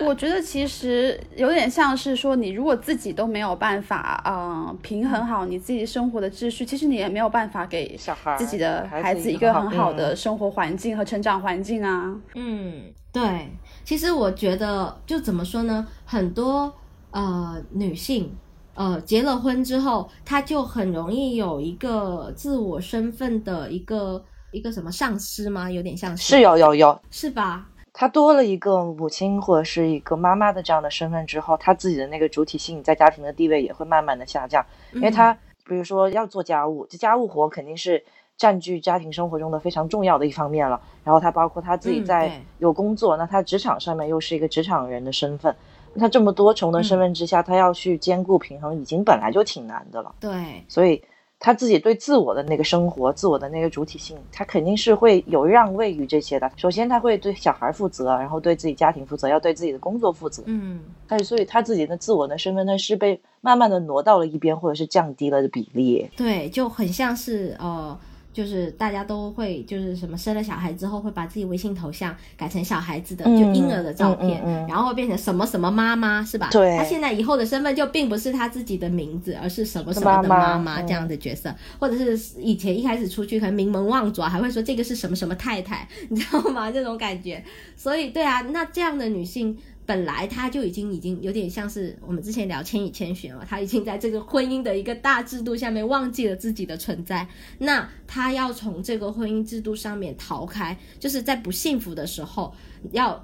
[0.00, 12.12] 我觉得其实有点像是说，你如果自己都没有办法，嗯，平衡好你自己生活的秩序，其实你也没有办法给小孩自己的孩孩子一个很好的嗯生活环境和成长环境啊。
[12.34, 13.48] 嗯，对，
[13.84, 16.72] 其实我觉得就怎么说呢，很多
[17.12, 18.34] 呃女性。
[18.76, 24.20] 呃，结了婚之后，她就很容易有一个自我身份的一个
[24.54, 25.68] 一个什么上司吗？
[25.68, 27.66] 有点像是有有有，是吧？
[27.92, 35.36] 他多了一个母亲或者是一个妈妈的这样的身份之后，他自己的那个主体性在家庭的地位也会慢慢的下降，因为他
[35.66, 38.04] 比如说要做家务，这家务活肯定是
[38.36, 40.80] 占据家庭生活中的非常重要的一方面了。
[41.02, 45.54] 然后他包括他自己嗯在有工作，那他职场上面又是一个职场人的身份，
[45.98, 50.14] 他这么多重的身份之下，他要去兼顾平衡，已经本来就挺难的了。
[50.20, 51.00] 对，所以
[51.38, 56.50] 他自己对自我的那个生活、自我的那个主体性，他肯定是会有让位于这些的。
[56.56, 60.42] 首先，他会对小孩负责，然后对自己家庭负责，要对自己的工作负责。
[60.46, 66.08] 嗯，但是，所以他自己的自我的身份呢，是被慢慢的挪到了一边，或者是降低了的比例。
[66.16, 67.98] 对，就很像是呃，
[68.34, 76.50] 就是大家都会就是什么生了小孩之后会把自己微信头像改成小孩子的，嗯就婴儿的照片，嗯嗯嗯然后会变成什么什么妈妈是吧？
[76.50, 86.70] 对他现在以后的身份就并不是他自己的名字，而是什么什么的妈妈这样的角色，或者是以前一开始出去可能名门望族啊，还会说这个是什么什么太太，你知道吗？
[86.70, 87.42] 这种感觉。
[87.76, 89.56] 所以对啊，那这样的女性。
[89.86, 97.26] 本来他就已经已经有点像是我们之前聊《千与千寻》了，他已经在这个婚姻的一个大制度下面忘记了自己的存在。
[97.58, 102.54] 那他要从这个婚姻制度上面逃开，就是在不幸福的时候
[102.92, 103.22] 要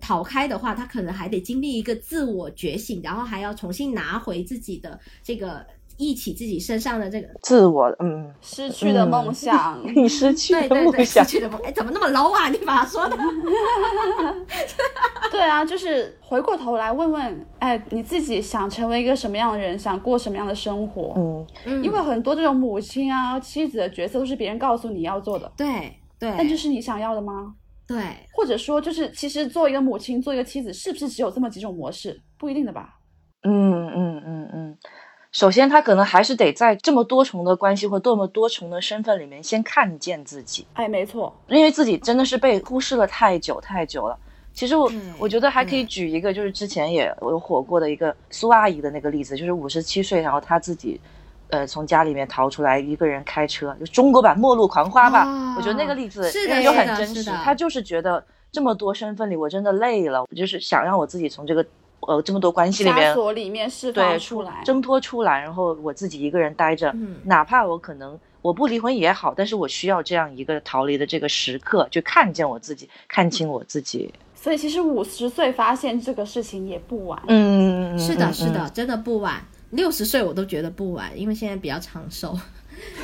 [0.00, 5.66] 逃开的话，他可能还得经历一个自我觉醒，然后还要重新拿回自己的这个
[5.98, 11.60] 忆起自己身上的这个自我，嗯，失去的梦想， 你失去对对对，的梦想失，去的梦。
[11.62, 12.48] 哎，怎么那么 low 啊？
[12.48, 13.16] 你把它说的。
[15.30, 21.12] 对啊，就是回过头来问问，哎，你自己想成为一个什么样的人，想过什么样的生活？
[21.16, 27.54] 嗯，嗯因为很多这种母亲啊、妻子的角色都是别人告诉你要做的，对对，但这是你想要的吗？
[27.86, 27.98] 对
[28.34, 32.20] 或者说，就是其实做一个母亲、做一个妻子，是不是只有这么几种模式？
[32.38, 32.94] 不一定的吧。
[33.42, 34.78] 嗯嗯嗯嗯，
[35.30, 44.18] 首先他可能还是得在这么多重的关系或多么多重的身份里面先看见自己，哎，没错，因为自己真的是被忽视了太久太久了。
[44.54, 51.00] 其实我对我觉得还可以举一个，就是之前也有火过的一个苏阿姨的那个例子，就是五十七岁，然后她自己，
[51.50, 55.24] 呃，从家里面逃出来，一个人开车，就中国版《末路狂花》吧。
[55.24, 61.64] 哦我觉得那个例子是的就很真实，她就是觉得这么多身份里，我真的累了，我就是想让我自己从这个
[62.00, 64.62] 呃这么多关系里面枷锁里面释对放出来。
[64.64, 74.12] 挣脱出来，然后我自己一个人待着，嗯哪怕我可能我不离婚也好，但是我需要这样一个逃离的这个时刻，就看见我自己，看清我自己。
[74.34, 77.20] 所以其实五十岁发现这个事情也不晚。
[77.26, 79.44] 嗯，是的，是的，真的不晚。
[79.70, 82.38] 六十岁我都觉得不晚，因为现在比较长寿。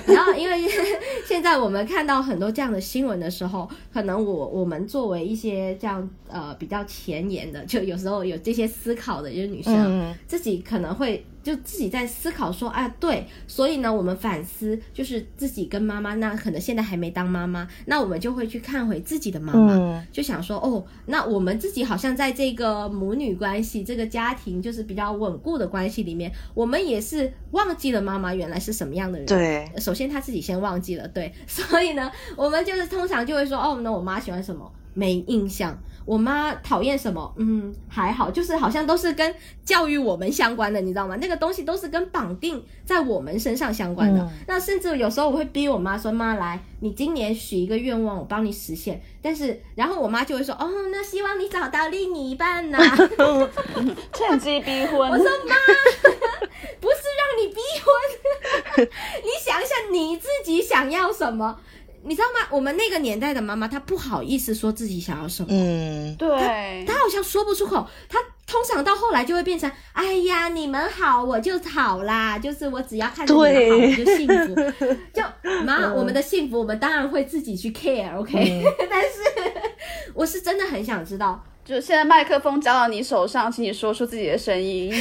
[0.07, 0.69] 然后，因为
[1.27, 29.27] 现在我们看到很多这样的新闻的时候，可能我我们作为一些这样呃比较前沿的，就有时候有这些思考的一些女生，嗯自己可能会就自己在思考说，啊，对，所以呢，我们反思就是自己跟妈妈，那可能现在还没当妈妈，那我们就会去看回自己的妈妈，嗯就想说，哦，那我们自己好像在这个母女关系、这个家庭就是比较稳固的关系里面，我们也是忘记了妈妈原来是什么样的人。
[29.27, 34.71] 对，首先他自己先忘记了，对， 所以呢，我们就是通常就会说，哦，那我妈喜欢什么？
[34.93, 35.77] 没印象。
[36.07, 37.35] 我妈讨厌什么？
[37.39, 39.35] 嗯，还好，就是好像都是跟
[39.65, 41.17] 教育我们相关的，你知道吗？
[41.19, 44.21] 那个东西都是跟绑定在我们身上相关的。
[44.21, 52.79] 嗯那甚至有时候我会逼我妈说：“妈，来，你今年许一个愿望，我帮你实现。”但是，然后我妈就会说：“哦，那希望你找到另一半呐、
[54.13, 55.11] 趁机逼婚。
[55.11, 55.55] 我说妈，
[56.81, 58.89] 不是让你逼婚，
[59.23, 61.59] 你想一下你自己想要什么，
[62.05, 62.49] 你知道吗？
[62.51, 74.55] 我们那个年代的妈妈，她不好意思说自己想要什么，嗯，对，她好像说不出口，她通常到后来就会变成，哎呀，你们好我就好啦，就是我只要看着你们好我就幸福，
[75.13, 75.23] 就
[75.65, 79.09] 妈，我们的幸福我们当然会自己去 care，OK，、 但是
[80.15, 81.43] 我是真的很想知道。
[81.65, 84.93] 就现在麦克风交到你手上，请你说出自己的声音。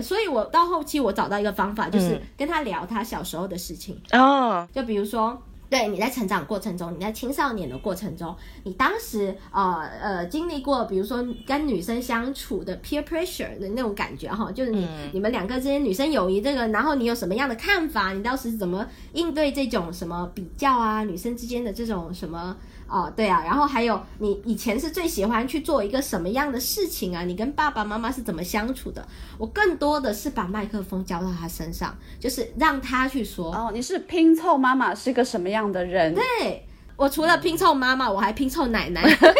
[0.00, 5.42] 所以我到后期我找到一个方法，就是嗯跟他聊他小时候的事情，哦，就比如说。
[5.72, 18.12] 对，你在成长过程中，你在青少年的过程中，你当时呃呃经历过，比如说跟女生相处的 peer pressure 的那种感觉哈，就是你、嗯你们两个之间女生友谊这个，然后你有什么样的看法？
[18.12, 22.54] 你当时怎么应对这种什么比较啊，女生之间的这种什么
[22.92, 27.22] 哦，对啊，然后还有你以前是最喜欢去做一个什么样的事情啊？
[27.24, 29.02] 你跟爸爸妈妈是怎么相处的？
[29.38, 33.50] 我更多的是把麦克风交到他身上，就是让他去说。
[33.50, 36.14] 哦，你是拼凑妈妈是个什么样的人？
[36.14, 39.32] 对我除了拼凑妈妈，我还拼凑奶奶，就是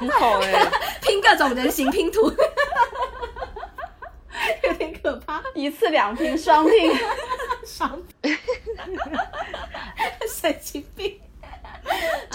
[0.00, 0.68] 很好哎，
[1.00, 2.22] 拼各种人形拼图，
[4.64, 5.40] 有点可怕。
[5.54, 6.92] 一次两拼，双拼。
[7.64, 8.02] 双，
[10.28, 11.20] 神经病。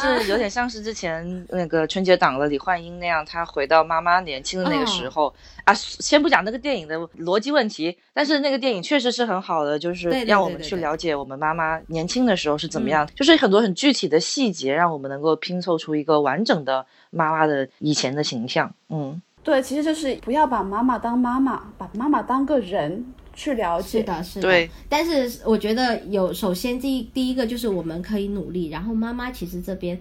[0.02, 5.34] 这有点像是之前那个春节档的李焕英那样，她回到妈妈年轻的那个时候、
[5.66, 5.74] 啊。
[5.74, 18.74] 先不讲那个电影的逻辑问题，但是那个电影确实是很好的，就是让我们去了解我们妈妈年轻的时候是怎么样，就是很多很具体的细节，让我们能够拼凑出一个完整的妈妈的以前的形象。
[18.89, 23.06] 嗯，对，其实就是不要把妈妈当妈妈，把妈妈当个人
[23.39, 23.99] 去了解。
[23.99, 24.41] 是的，是的。
[24.41, 24.69] 对。
[24.89, 29.99] 但是我觉得有，首先第一第一个就是我们可以努力，然后妈妈其实这边。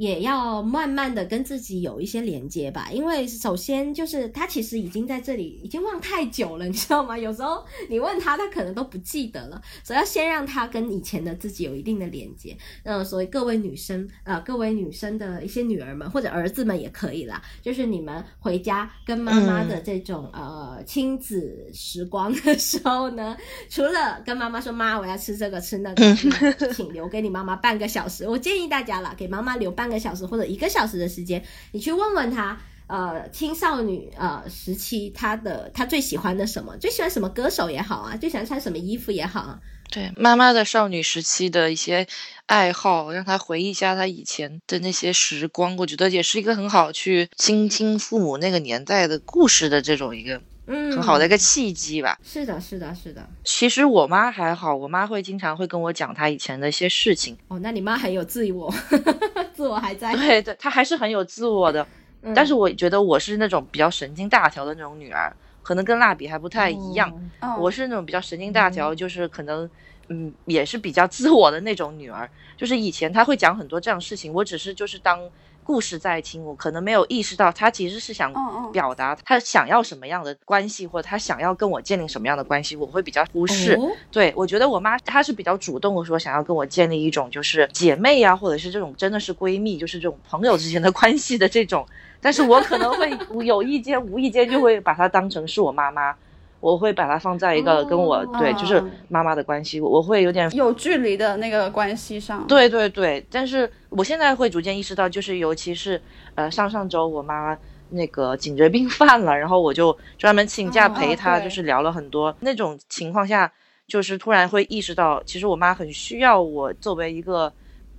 [0.00, 7.18] 也要慢慢的跟自己有一些连接吧，因为首先就是他其实已经在这里已经忘太久了，你知道吗？
[7.18, 12.56] 有时候你问他，他可能都不记得了，所以要先让他跟以前的自己有一定的连接。
[12.84, 23.36] 嗯，所以各位女生，呃，各位女生的一些女儿们或者儿子们也可以啦，就是你们回家跟妈妈的这种、呃亲子时光的时候呢，
[23.68, 28.26] 除了跟妈妈说妈我要吃这个吃那个，请留给你妈妈半个小时。
[28.26, 32.58] 我建议大家啦，给妈妈留半个小时或者一个小时的时间，你去问问他。
[32.92, 36.76] 呃，青少女呃时期，她的她最喜欢的什么？
[36.78, 39.60] 最喜欢什么歌手也好啊，最喜欢穿什么衣服也好啊。
[39.92, 42.08] 对，妈妈的少女时期的一些
[42.46, 52.16] 爱好，让她回忆一下她以前的那些时光，我觉得也是一个很好去倾听父母那个年代的故事的这种一个嗯，很好的一个契机吧。
[52.22, 53.28] 是的，是的，是的。
[53.42, 57.36] 其实我妈还好，我妈会经常会跟我讲她以前的一些事情。
[57.48, 58.72] 哦，那你妈很有自我，
[59.52, 60.14] 自我还在。
[60.14, 61.82] 对对，她还是很有自我的。
[62.22, 67.10] 嗯但是我觉得我是那种比较神经大条的那种女儿，可能跟蜡笔还不太一样。
[67.58, 69.68] 我是那种比较神经大条，就是可能，
[70.08, 72.28] 嗯，也是比较自我的那种女儿。
[72.58, 75.18] 就是以前她会讲很多这样的事情，我只是就是当
[75.62, 78.32] 故事在听，我可能没有意识到她其实是想
[78.72, 83.74] 表达她想要什么样的关系，或者她想要跟我建立什么样的关系，我会比较忽视。
[83.74, 91.86] 哦对我觉得我妈她是比较主动的说想要跟我建立一种就是姐妹呀、或者是这种真的是闺蜜，就是这种朋友之间的关系的这种。
[92.20, 93.10] 但是我可能会
[93.46, 96.14] 有意间无意间就会把她当成是我妈妈，
[96.60, 102.46] 我会把它放在一个跟我、哦对就是妈妈的关系，我会有点有距离的那个关系上。
[102.46, 103.26] 对对对。
[103.30, 106.00] 但是我现在会逐渐意识到，就是尤其是
[106.34, 107.56] 呃上上周我妈
[107.90, 112.36] 那个颈椎病 犯了，然后我就专门请假哦陪她，对就是聊了很多。
[112.40, 113.50] 那种情况下，
[113.86, 117.52] 就是突然会意识到，其实我妈很需要我作为一个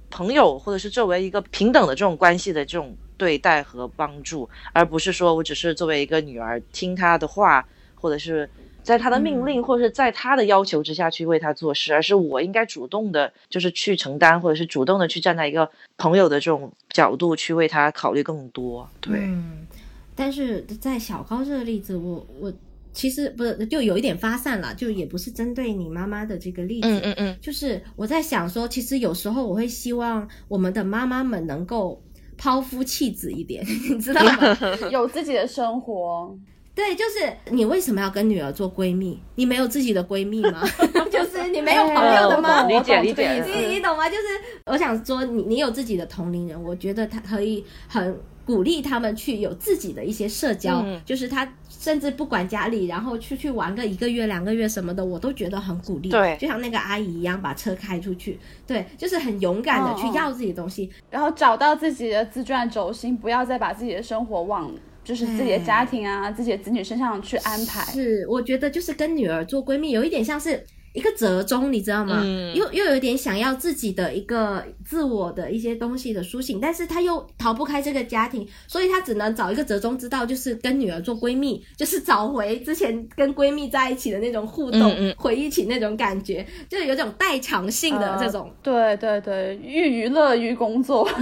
[0.10, 7.66] 朋友，或者是作为一个平等的这种关系的这种对待和帮助，而不是说我只是作为一个女儿听她的话，
[8.02, 8.50] 或者是。
[8.84, 18.90] 在他的命令或者是在他的要求之下去为他做事，而是我应该主动的，就是去承担，或者是主动的去站在一个朋友的这种角度去为他考虑更多。
[19.00, 19.68] 对，嗯，
[20.16, 22.52] 但是在小高这个例子，我我
[22.92, 32.02] 其实不是就有一点发散了，就也不是针对你妈妈的这个例子，嗯嗯嗯，就是我在想说，其实有时候我会希望我们的妈妈们能够
[32.36, 34.58] 抛夫弃子一点， 你知道吗？
[34.90, 36.36] 有自己的生活，
[36.82, 39.20] 对，就是你为什么要跟女儿做闺蜜？
[39.36, 40.64] 你没有自己的闺蜜吗？
[41.12, 42.64] 就是 你没有朋友的吗？
[42.64, 44.10] 理解理解你你懂吗？
[44.10, 44.24] 就是
[44.66, 56.10] 我想说，你你有自己的同龄人，我觉得他可以很鼓励他们去有自己的一些社交，就是他甚至不管家里，然后出去玩个一个月两个月什么的，我都觉得很鼓励。
[56.10, 64.72] 对，就像那个阿姨一样，把车开出去，对，就是很勇敢的去要自己的东西，然后找到自己的自传轴心，不要再把自己的生活往。
[65.04, 67.82] 就是自己的家庭啊，自己的子女身上去安排。
[67.92, 72.22] 是，我觉得就是跟女儿做闺蜜，有一点像是一个折中，你知道吗？
[72.54, 88.52] 又又有点想要自己的一个自我的一些东西的苏醒，但是他又逃不开这个家庭，所以他只能找一个折中之道，就是跟女儿做闺蜜，就是找回之前跟闺蜜在一起的那种互动，回忆起那种感觉，就是有种代偿性的这种。
[88.62, 91.10] 对对对，寓娱乐于工作。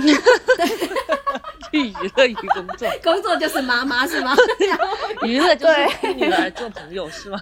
[1.72, 4.36] 去娱乐与工作， 工作就是妈妈是吗？
[5.24, 7.40] 娱乐就是跟女儿做朋友是吗？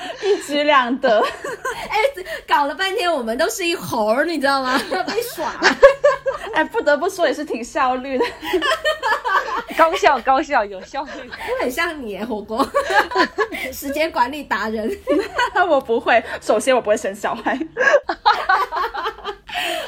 [0.22, 1.20] 一举两得。
[1.88, 1.98] 哎，
[2.46, 4.80] 搞了半天我们都是一猴儿，你知道吗？
[4.90, 5.52] 要 被耍。
[6.54, 8.24] 哎，不得不说也是挺效率的，
[9.76, 11.10] 高效高效有效率。
[11.30, 12.66] 我很像你火锅，
[13.72, 14.90] 时间管理达人。
[15.68, 17.58] 我不会，首先我不会生小孩。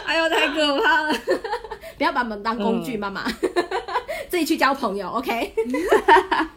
[0.06, 1.14] 哎呦，太可怕了！
[1.96, 3.24] 不要把我们当工具，妈妈。
[4.28, 5.54] 自己去交朋友，OK。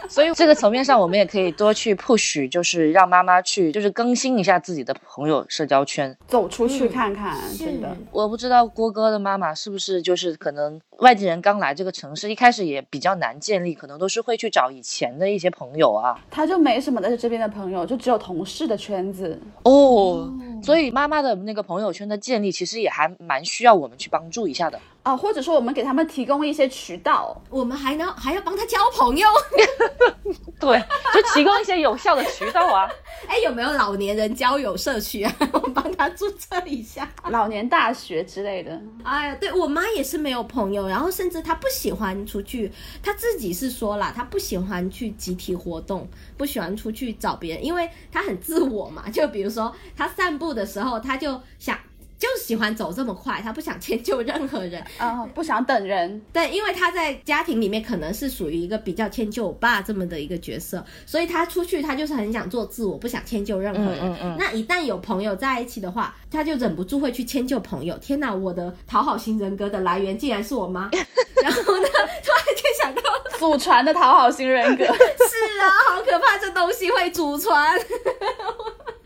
[0.08, 7.38] 所以这个层面上，我们也可以多去 push，就是让妈妈去，就是更新一下自己的朋友社交圈，走出去看看。
[7.58, 16.20] 真的，我不知道郭哥的妈妈是不是就是可能外地人刚来这个城市，一开始也比较难建立，可能都是会去找以前的一些朋友啊。
[16.30, 19.40] 他就没什么在这边的朋友，就只有同事的圈子。
[19.64, 20.30] 哦，
[20.64, 24.80] 所以妈妈的那个朋友圈的建立，其实也还蛮需要我们去帮助一下的。
[25.06, 29.28] 啊，或者说我们给他们提供一些渠道，我们还能还要帮他交朋友，
[30.60, 30.84] 对，
[31.14, 32.90] 就提供一些有效的渠道啊。
[33.30, 35.32] 哎，有没有老年人交友社区啊？
[35.54, 38.82] 我帮他注册一下，老年大学之类的。
[39.04, 42.72] 哎呀，对我妈也是没有朋友，然后甚至她不喜欢出去，
[43.04, 49.08] 她自己是说了，她不喜欢去集体活动，不喜欢出去找别人，因为她很自我嘛。
[49.12, 51.78] 就比如说她散步的时候，她就想。
[52.18, 56.22] 就喜欢走这么快，他不想迁就任何人啊， 不想等人。
[56.32, 64.00] 对，因为他在家庭里面可能是属于一个比较迁就我爸这么的一个角色，所以他出去他就是很想做自我，不想迁就任何人。
[64.02, 64.36] 嗯嗯。
[64.40, 67.98] 那一旦有朋友在一起的话，他就忍不住会去迁就朋友。
[67.98, 70.90] 天哪，我的讨好型人格的来源竟然是我妈。
[71.44, 73.02] 然后呢，突然间想到
[73.38, 74.86] 祖传的讨好型人格。
[74.86, 74.92] 是
[75.60, 77.78] 啊，好可怕，这东西会祖传。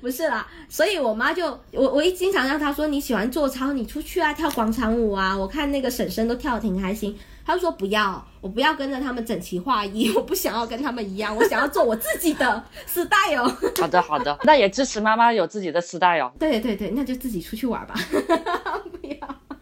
[0.02, 7.18] 不是啦，所以我妈就我我一经常让她说你喜欢做操，你出去啊跳广场舞啊，我看那个婶婶都跳的挺开心。
[7.46, 13.52] 她说不要，我不要跟着他们整齐划一，我不想要跟他们一样，我想要做我自己的 style。
[13.80, 16.32] 好的好的，那也支持妈妈有自己的 style。
[16.38, 17.96] 对对对，那就自己出去玩吧。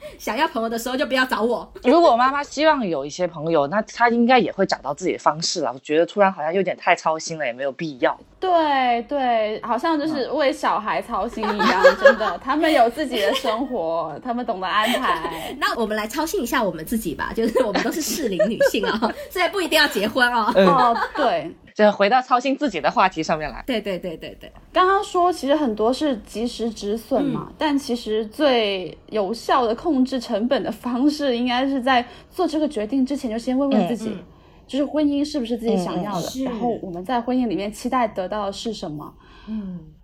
[0.20, 1.72] 想要朋友的时候就不要找我。
[1.84, 5.72] 如果妈妈希望有一些朋友，那她应该也会找到自己的方式了。
[5.74, 8.18] 我觉得突然好像有点太操心了，也没有必要。
[8.40, 12.40] 对对，好像就是为小孩操心一样，真的。
[12.44, 15.56] 他们有自己的生活， 他们懂得安排。
[15.60, 19.00] 那我们来操心一下我们自己吧，就是我们都是适龄女性啊，
[19.30, 20.52] 现在不一定要结婚哦。
[20.56, 21.52] 哦，对。
[21.86, 23.64] 就回到操心自己的话题上面来。
[23.68, 34.18] 对对对对对，刚刚说其实很多是及时止损嘛，但其实最有效的控制成本的方式，应该是在做这个决定之前就先问问自己，
[34.66, 39.14] 就是婚姻是不是自己想要的，然后我们在婚姻里面期待得到的是什么。
[39.22, 39.27] 嗯。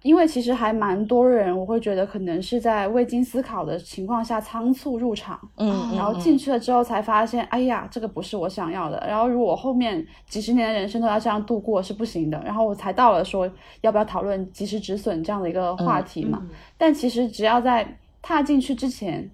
[0.02, 9.02] 因为其实还蛮多人，我会觉得可能是在未经思考的情况下仓促入场，嗯，然后进去了之后才发现，哎呀，这个不是我想要的。
[9.08, 12.42] 然后如果后面几十年的人生都要这样度过是不行的。
[12.44, 13.50] 然后我才到了说
[13.82, 16.46] 要不要讨论及时止损这样的一个话题嘛。
[16.78, 19.30] 但其实只要在踏进去之前，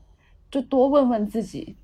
[0.51, 1.75] 就多问问自己，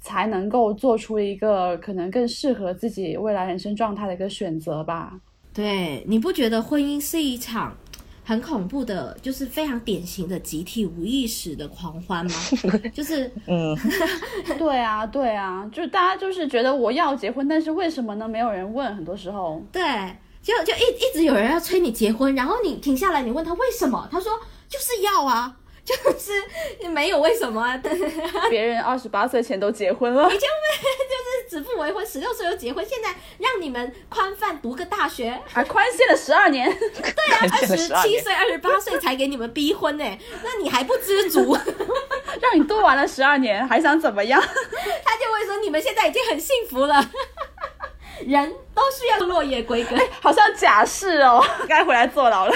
[0.00, 5.20] 才能够做出一个可能更适合自己未来人生状态的一个选择吧。
[5.54, 7.74] 对，你不觉得婚姻是一场？
[8.26, 12.32] 很恐怖的，就是非常典型的集体无意识的狂欢吗？
[12.94, 13.76] 就是，嗯，
[14.58, 18.26] 对啊，对啊，就是大家就是觉得我要结婚，但是为什么呢？
[18.26, 19.82] 没有人问，很多时候，对，
[20.42, 24.32] 就就一一直有人要催你结婚，然后你停下来，你问他为什么，他说
[24.70, 25.54] 就是要啊。
[25.84, 27.78] 就是没有为什么，啊
[28.48, 36.74] 别人二十八岁前都结婚了，以前 就是指腹为婚，十六岁就结婚，现在让你们宽泛读个大学，还宽限了十二年。
[36.78, 41.54] 对啊，二十七岁、二十八岁才给你们逼婚呢，那你还不知足？
[42.40, 44.40] 让你多玩了十二年，还想怎么样？
[44.40, 47.10] 他就会说你们现在已经很幸福了，
[48.26, 52.54] 人都需要落叶归根，好像假释哦，该回来坐牢了。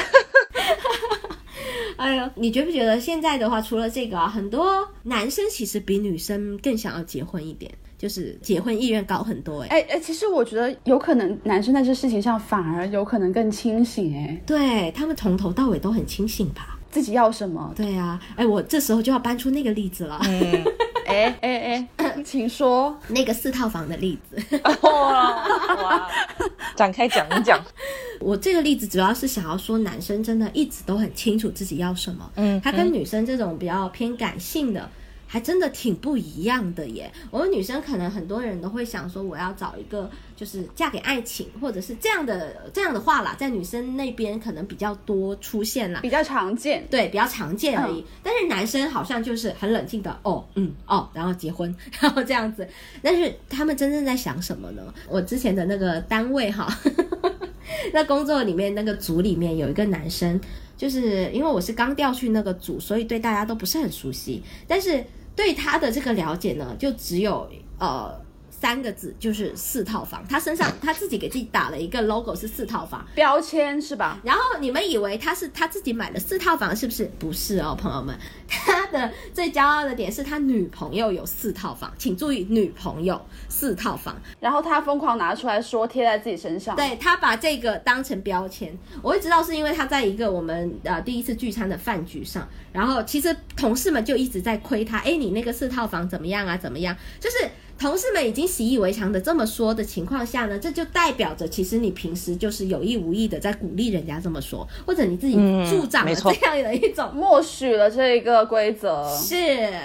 [1.99, 16.79] 哎呦，你觉不觉得现在的话，除了这个啊，很多男生其实比女生更想要结婚一点，就是结婚意愿高很多、哎，哎哎，其实我觉得有可能男生在这事情上反而有可能更清醒，哎，对他们从头到尾都很清醒吧？
[16.91, 17.73] 自己要什么？
[17.77, 20.65] 对啊，哎，我这时候就要搬出那个例子了，嗯，
[21.07, 21.89] 哎哎哎，
[22.25, 22.99] 请说。
[23.09, 24.61] 那个四套房的例子。
[24.83, 25.47] 哇
[25.83, 26.11] 哇，
[26.77, 27.61] 展开讲一讲。
[28.21, 34.89] 我这个例子主要是想要说，男生真的一直都很清楚自己要什么，嗯他跟女生这种比较偏感性的。
[35.31, 37.13] 还真的挺不一样的耶！
[37.31, 45.99] 我们女生可能很多人都会想说，我要找一个就是嫁给爱情，或者是这样的这样的话啦，在女生那边可能比较多出现啦。
[46.01, 48.05] 比较常见，对，比较常见而已。
[48.23, 52.69] 但是男生好像就是很冷静的，哦，嗯，哦，然后结婚， 然后这样子。
[53.03, 54.95] 但是他们真正在想什么呢？
[55.09, 56.73] 我之前的那个单位哈，
[57.93, 60.41] 那工作里面那个组里面有一个男生，
[60.77, 64.41] 就是因为我是刚调去那个组，所以对大家都不是很熟悉。
[64.69, 68.28] 但是对他的这个了解呢，就只有呃。
[68.61, 74.19] 三个字就是四套房，他身上他自己给自己打了一个 logo 是四套房，标签是吧？
[74.25, 77.09] 然后你们以为他是他自己买了四套房，是不是？
[77.21, 84.21] 不是哦，朋友们，他的最骄傲的点是他女朋友有四套房，请注意，女朋友四套房。
[84.41, 96.57] 然后他疯狂拿出来说贴在自己身上，对他把这个当成标签，我会知道是因为他在一个我们呃第一次聚餐的饭局上，然后其实同事们就一直在亏他，哎，你那个四套房怎么样啊？
[96.57, 96.97] 怎么样？
[97.21, 97.49] 就是。
[97.79, 105.35] 同事们已经习以为常的这么说的情况下呢，这就代表着其实你平时就是有意无意的在鼓励人家这么说，或者你自己
[105.71, 109.09] 助长了这样的一种默许了这一个规则。
[109.17, 109.37] 是，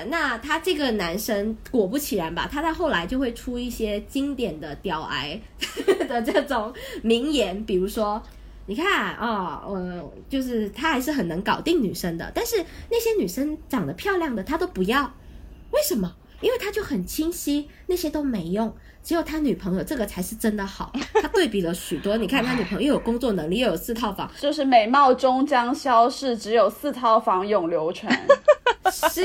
[0.08, 5.40] 那他这个男生果不其然吧，他在后来就会出一些经典的屌癌
[6.10, 6.74] 的这种
[7.04, 8.22] 名言，比如说。
[8.66, 12.56] 你看啊，呃，就是他还是很能搞定女生的，但是
[12.90, 15.04] 那些女生长得漂亮的他都不要，
[15.72, 16.16] 为什么？
[16.44, 20.92] 因为他就很清晰，那些都没用，只有他女朋友这个才是真的好。
[21.22, 28.12] 他对比了许多，你看他女朋友又有工作能力，又有四套房，就是美貌终将消逝，只有四套房永流传。
[28.92, 29.22] 是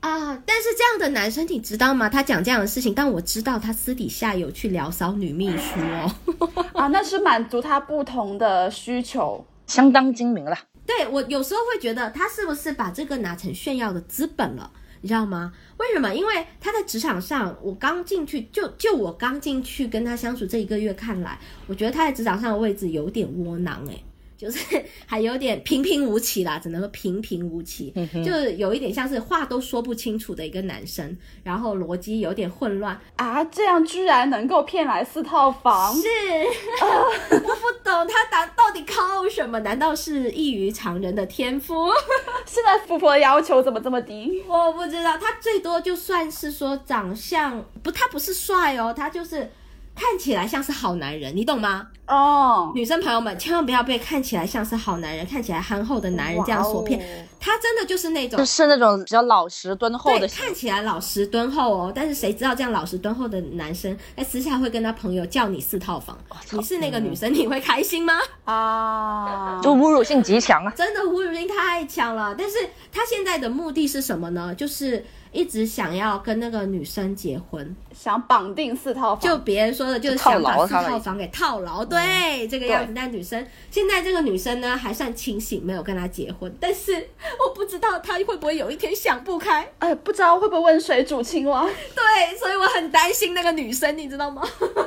[0.00, 2.08] 啊，但是这样的男生你知道吗？
[2.08, 6.64] 他讲这样的事情，但我知道他私底下有去聊骚女秘书哦。
[6.74, 9.44] 啊，那是满足他不同的需求。
[9.66, 10.56] 相当精明了。
[10.86, 14.70] 对我有时候会觉得他是不是把这个拿成炫耀的资本了？
[15.00, 15.52] 你知道吗？
[15.78, 16.14] 为什么？
[16.14, 24.04] 因为他在职场上，我刚进去，就就我刚进去跟他相处这一个月看来，我觉得他在职场上的位置有点窝囊诶、
[24.38, 24.64] 就是
[25.04, 27.92] 还有点平平无奇啦，只能说平平无奇，
[28.24, 32.98] 就是有一点像是话都说不清楚的一个男生，然后逻辑有点混乱。
[33.16, 35.92] 啊，这样居然能够骗来四套房？
[36.00, 36.08] 是，
[37.34, 39.58] 我不懂他打到底靠什么？
[39.60, 41.88] 难道是异于常人的天赋？
[42.46, 44.42] 现在富婆的要求怎么这么低？
[44.46, 49.50] 我不知道，他最多就算是说长相不，他不是帅哦，他就是
[49.98, 51.88] 看起来像是好男人，你懂吗？
[52.06, 57.00] 哦，女生朋友们千万不要被看起来像是好男人、看起来憨厚的男人这样所骗。
[57.00, 57.04] 哦，
[57.40, 58.44] 他真的就是那种就。
[58.44, 66.18] 是那种比较老实敦厚，的，看起来老实敦厚哦，但是谁知道这样老实敦厚的男生，在私下会跟他朋友叫你四套房，
[66.50, 68.14] 你是那个女生，你会开心吗？
[68.44, 70.72] 啊，就侮辱性极强啊。
[70.74, 72.34] 真的侮辱性太强了。
[72.36, 72.56] 但是
[72.90, 74.52] 他现在的目的是什么呢？
[74.56, 82.92] 就是一直想要跟那个女生结婚，想绑定四套房，就别人说的就是想把四套房给套牢，对、这个样子。
[82.96, 87.08] 但女生现在这个女生呢还算清醒，没有跟他结婚，但是
[87.38, 89.68] 我不知道他会不会有一天想不开。
[89.78, 91.62] 哎，不知道会不会温水煮青蛙？
[91.94, 94.42] 对，所以我很担心那个女生，你知道吗？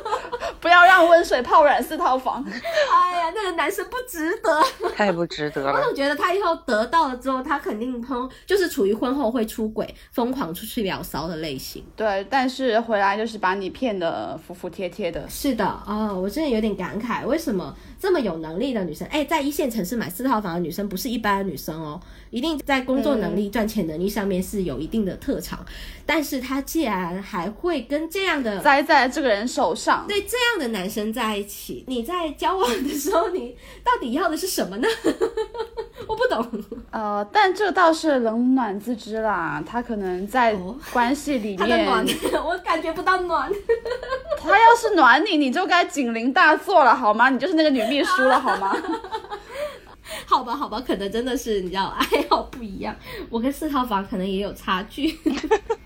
[0.59, 2.43] 不要让温水泡软四套房。
[2.47, 4.61] 哎呀，那个男生不值得。
[4.95, 5.83] 太不值得了我。
[5.85, 11.83] 总觉得他以后得到了之后，他肯定通就是处于婚后会出轨、疯狂出去聊骚的类型。
[11.95, 15.27] 对，但是回来就是把你骗得服服帖帖的。
[15.27, 25.63] 是的，哦，我真的有点感慨，为什么这么有能力的女生，哎，在一线城市买四套房的女生不是一般的女生哦，一定在工作能力、赚钱能力上面是有一定的特长，
[26.13, 28.59] 但是他竟然还会跟这样的。
[28.59, 34.87] 栽在这个人手上，对这样的男生在一起，你在交往的时候，你到底要的是什么呢？
[36.05, 36.45] 我不懂。
[36.91, 39.63] 呃，但这倒是冷暖自知啦。
[39.65, 43.49] 他可能在哦关系里他的暖面，， 我感觉不到暖。
[44.37, 47.29] 他要是暖你，你就该警铃大作了，好吗？
[47.29, 48.75] 你就是那个女秘书了，好吗？
[50.25, 52.93] 好吧，好吧，可能真的是你知道爱好不一样，
[53.29, 55.17] 我跟四套房可能也有差距。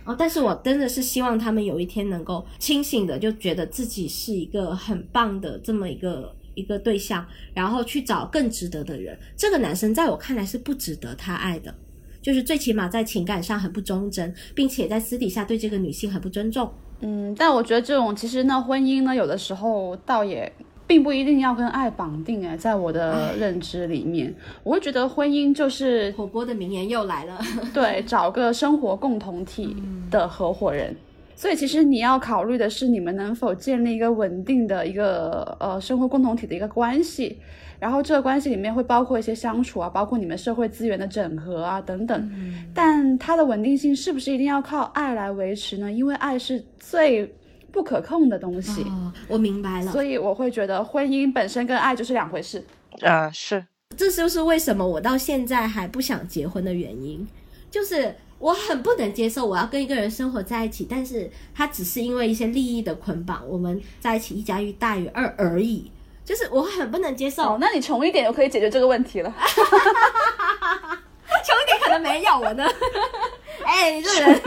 [0.05, 9.17] 哦，但是我真的是希望他们有一天能够清醒的，就觉得自己是一个很棒的这么一个一个对象，然后去找更值得的人。
[9.35, 11.73] 这个男生在我看来是不值得他爱的，
[12.21, 16.71] 就是最起码在情感上很不忠贞，并且在私底下对这个女性很不尊重。
[17.01, 20.51] 嗯，但我觉得这种其实呢，婚姻呢，有的时候倒也
[20.87, 24.33] 并不一定要跟爱绑定哎，在我的认知里面，
[24.63, 27.39] 我会觉得婚姻就是火锅的名言又来了，
[27.73, 29.75] 对，找个生活共同体
[30.11, 30.95] 的合伙人。
[31.37, 37.37] 所以其实你要考虑的是，你们能否建立一个稳定的一个呃生活共同体的一个关系，
[37.77, 42.31] 然后这个关系里面会包括一些相处啊，包括你们社会资源的整合啊等等。
[42.73, 45.91] 但它的稳定性是不是一定要靠爱来维持呢？
[45.91, 47.29] 因为爱是最
[47.75, 48.81] 不可控的东西。
[48.83, 49.91] 哦，我明白了。
[49.91, 52.65] 所以我会觉得婚姻本身跟爱就是两回事。
[53.01, 53.63] 啊，是，
[53.97, 57.27] 这就是为什么我到现在还不想结婚的原因，
[57.69, 65.91] 就是我很不能接受我要跟一个人生活在一起，但是他只是因为一些利益的捆绑，我们在一起一加一大于二而已，
[66.23, 67.43] 就是我很不能接受。
[67.43, 69.35] 哦，那你穷一点就可以解决这个问题了。
[71.45, 72.67] 穷一点可能没人要我呢。
[73.63, 74.41] 哎、你这人，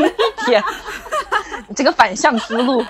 [0.45, 0.63] 天，
[1.67, 2.85] 你这个反向思路，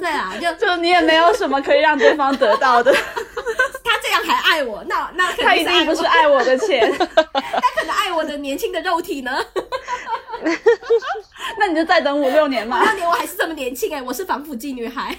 [0.00, 7.06] 对啊，就就你也没有什么可以让对方得到的，他这样还爱我，那那他一定不是爱我的钱， 他
[7.76, 9.38] 可能爱我的年轻的肉体呢。
[11.58, 12.82] 那你就再等五六年嘛。
[12.82, 15.16] 那年我还是这么年轻哎、我是防腐剂女孩。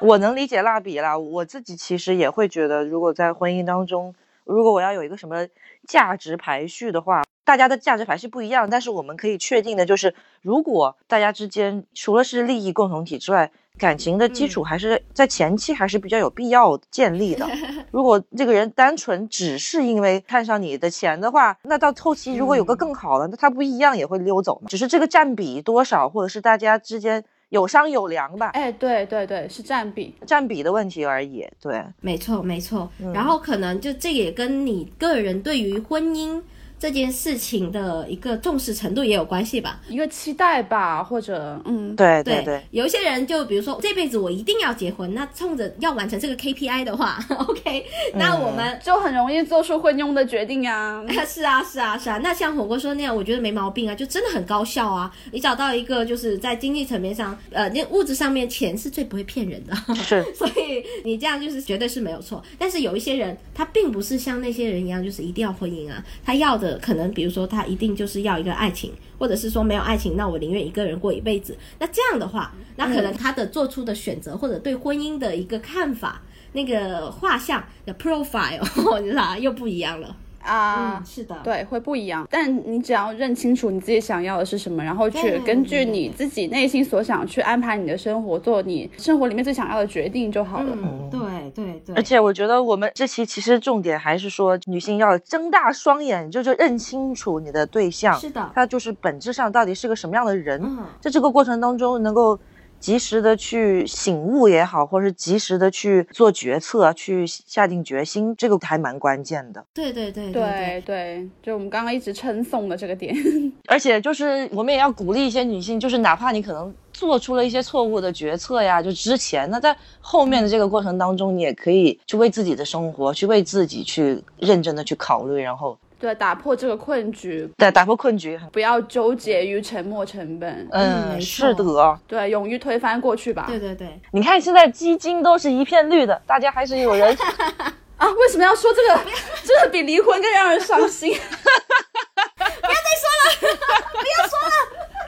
[0.00, 1.16] 我能理解蜡笔啦。
[1.18, 4.14] 我自己其实也会觉得，如果在婚姻当中，
[4.44, 5.46] 如果我要有一个什么
[5.86, 17.44] 价值排序的话，大家的价值排序不一样，但是我们可以确定的就是，如果大家之间除了是利益共同体之外，感情的基础还是在前期还是比较有必要建立的。
[17.90, 24.68] 如果这个人单纯只是因为看上你的钱的话，那到后期如果有个更好的，那他不一样也会溜走嘛。
[24.68, 27.24] 只是这个占比多少，或者是大家之间
[27.54, 30.14] 有商有量吧，哎，对对对，是占比。
[30.26, 31.46] 占比的问题而已。
[31.60, 32.90] 对，没错，没错。
[33.14, 36.42] 然后可能就这也跟你个人对于婚姻
[36.78, 39.80] 这件事情的一个重视程度也有关系吧。
[39.88, 51.02] 一个期待吧，或者嗯，对对对，有一些人就比如说这辈子我一定要结婚，那冲着 要完成这个 KPI 的话，OK，那我们、就很容易做出昏庸的决定啊。
[51.26, 52.18] 是啊，是啊，是啊。
[52.18, 55.10] 那像火锅说那样，我觉得没毛病啊，就真的很高效啊。
[55.32, 59.74] 你找到一个就是在经济层面上，呃，那物质上面钱是最不会骗人的。
[59.94, 62.42] 是 所以你这样就是绝对是没有错。
[62.58, 66.04] 但是有一些人，他并不是像那些人一样，就是一定要婚姻啊。
[66.24, 71.56] 他要的可能，比如说他一定就是要一个爱情，或者是说没有爱情，那我宁愿一个人过一辈子。
[71.78, 76.22] 那这样的话，那可能他的做出的选择，或者对婚姻的一个看法，
[76.52, 80.16] 那个画像的 profile，你知道又不一样了。
[80.44, 82.26] 啊，嗯，是的，对，会不一样。
[82.30, 90.76] 但你只要认清楚你自己想要的是什么，然后去根据你自己内心所想去安排你的生活，做你生活里面最想要的决定就好了。
[90.76, 102.38] 嗯，对对对，而且我觉得我们这期其实重点还是说，女性要睁大双眼，就就认清楚你的对象，是的他就是本质上到底是个什么样的人，嗯在这个过程当中能够。
[102.84, 109.64] 及时的去醒悟也好，或是及时的去做决策、去下定决心，这个还蛮关键的。
[109.72, 113.16] 对对对对对，就我们刚刚一直称颂的这个点。
[113.68, 128.38] 而且就是我们也要鼓励一些女性，就是哪怕你可能做出了一些错误的决策呀，就之前那在后面的这个过程当中，你也可以去为自己的生活，去为自己去认真的去考虑，然后对，打破这个困局，对打破困局。
[128.52, 130.68] 不要纠结于沉没成本。
[130.70, 131.98] 嗯是的。
[132.06, 133.46] 对，勇于推翻过去吧。
[133.48, 137.16] 对对对，你看现在基金都是一片绿的，大家还是有人
[137.96, 139.00] 啊，为什么要说这个？
[139.44, 141.18] 这个比离婚更让人伤心。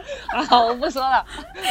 [0.32, 1.24] 啊，我不说了，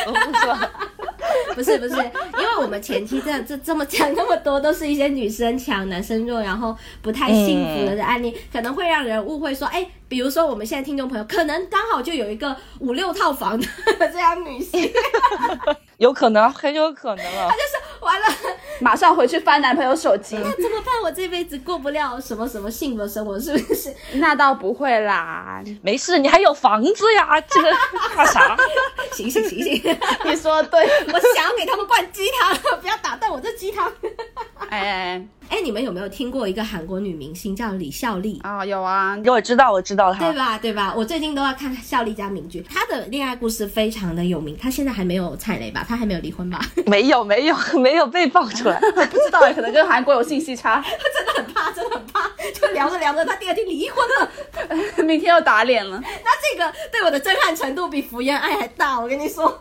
[0.08, 0.72] 我不说了。
[1.56, 13.68] 不是不是，因为我们前期这这这么讲那么多，都是一些女生强男生弱，然后不太幸福的案例，可能会让人误会说，哎，比如说我们现在听众朋友，可能刚好就有一个五六套房的
[14.12, 14.92] 这样女性，
[15.98, 17.50] 有可能，很有可能啊。
[18.02, 18.28] 完了
[18.80, 20.36] 马上回去翻男朋友手机。
[20.36, 21.02] 那怎么办？
[21.04, 23.92] 我这辈子过不了什么什么幸福的生活，是不是？
[24.14, 27.72] 那倒不会啦，没事，你还有房子呀，这个
[28.28, 28.58] 啥？
[29.14, 29.98] 醒醒醒醒！
[30.26, 30.86] 你说的对。
[31.14, 33.92] 我想要给他们灌鸡汤， 不要打断我这鸡汤。
[34.70, 38.40] 哎哎哎，你们有没有听过一个韩国女明星叫李孝利？
[38.44, 40.20] 啊，有啊，我知道，我知道她。
[40.26, 40.58] 对吧？
[40.58, 40.92] 对吧？
[40.98, 44.58] 我最近都要看孝利家名剧，她的恋爱故事非常的有名。
[44.58, 45.86] 她现在还没有踩雷吧？
[45.88, 46.60] 她还没有离婚吧？
[46.88, 48.80] 没有，没有， 没有被爆出来。
[48.80, 52.28] 不知道，可能跟韩国有信息差，真的很怕，真的很怕。
[52.54, 55.06] 就聊着聊着，她第二天离婚了。
[55.06, 56.02] 明天又打脸了。
[56.02, 59.60] 那这个对我的震撼程度比福原爱还大，我跟你说。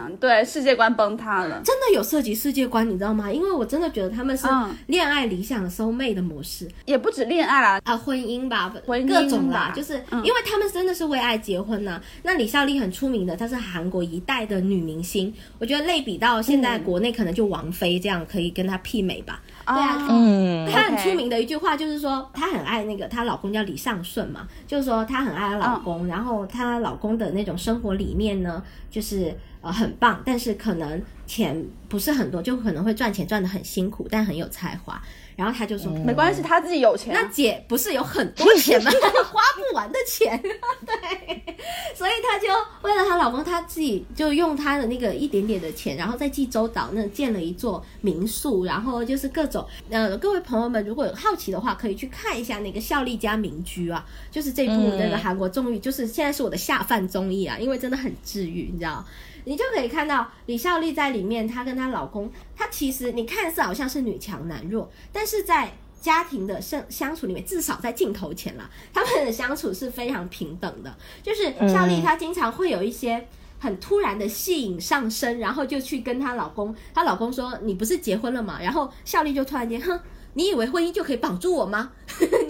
[0.00, 1.60] 嗯，对，世界观崩塌了。
[1.64, 3.30] 真的有涉及世界观，你知道吗？
[3.30, 4.74] 因为我真的觉得他们是嗯。
[4.86, 6.66] 恋爱理想的 soul mate 的模式。
[6.86, 19.42] 也不止恋爱啦，啊，婚姻吧，婚姻各种啦吧，就是嗯因为他们真的是为爱结婚呐、那李孝利很出名的，她是韩国一代的女明星，我觉得类比到现在国内可能就王菲这样可以跟她媲美吧。
[19.66, 35.02] 对啊嗯，她很出名的一句话就是说，她很爱那个她老公叫李尚顺嘛，就是说她很爱她老公，然后她老公的那种生活理念呢，就是呃很棒，但是可能钱不是很多，就可能会赚钱赚的很辛苦，但很有才华。
[35.34, 38.90] 然后她就说，没关系，他自己有钱啊、那姐不是有很多钱吗？
[38.90, 40.40] 花不完的钱，
[40.86, 41.54] 对，
[41.94, 42.48] 所以她就
[42.80, 59.04] 为了她老公，她自己就用她的那个一点点的钱，然后在济州岛那建了一座民宿，然后就是各种呃，各位朋友们如果有好奇的话，可以去看一下那个孝利家民居啊，就是这部嗯那个韩国综艺，就是现在是我的下饭综艺啊，因为真的很治愈，你知道。
[59.46, 70.94] 你就可以看到李孝利在里面，她跟她老公，她其实你看似好像是女强男弱，但是在家庭的相相处里面，至少在镜头前啦，他们的相处是非常平等的。
[71.22, 73.26] 就是孝利她经常会有一些。
[73.58, 79.98] 很突然的吸引上身，然后就去跟她老公，她老公说：“你不是结婚了吗？”然后孝利就突然间，哼，
[80.34, 81.90] 你以为婚姻就可以绑住我吗？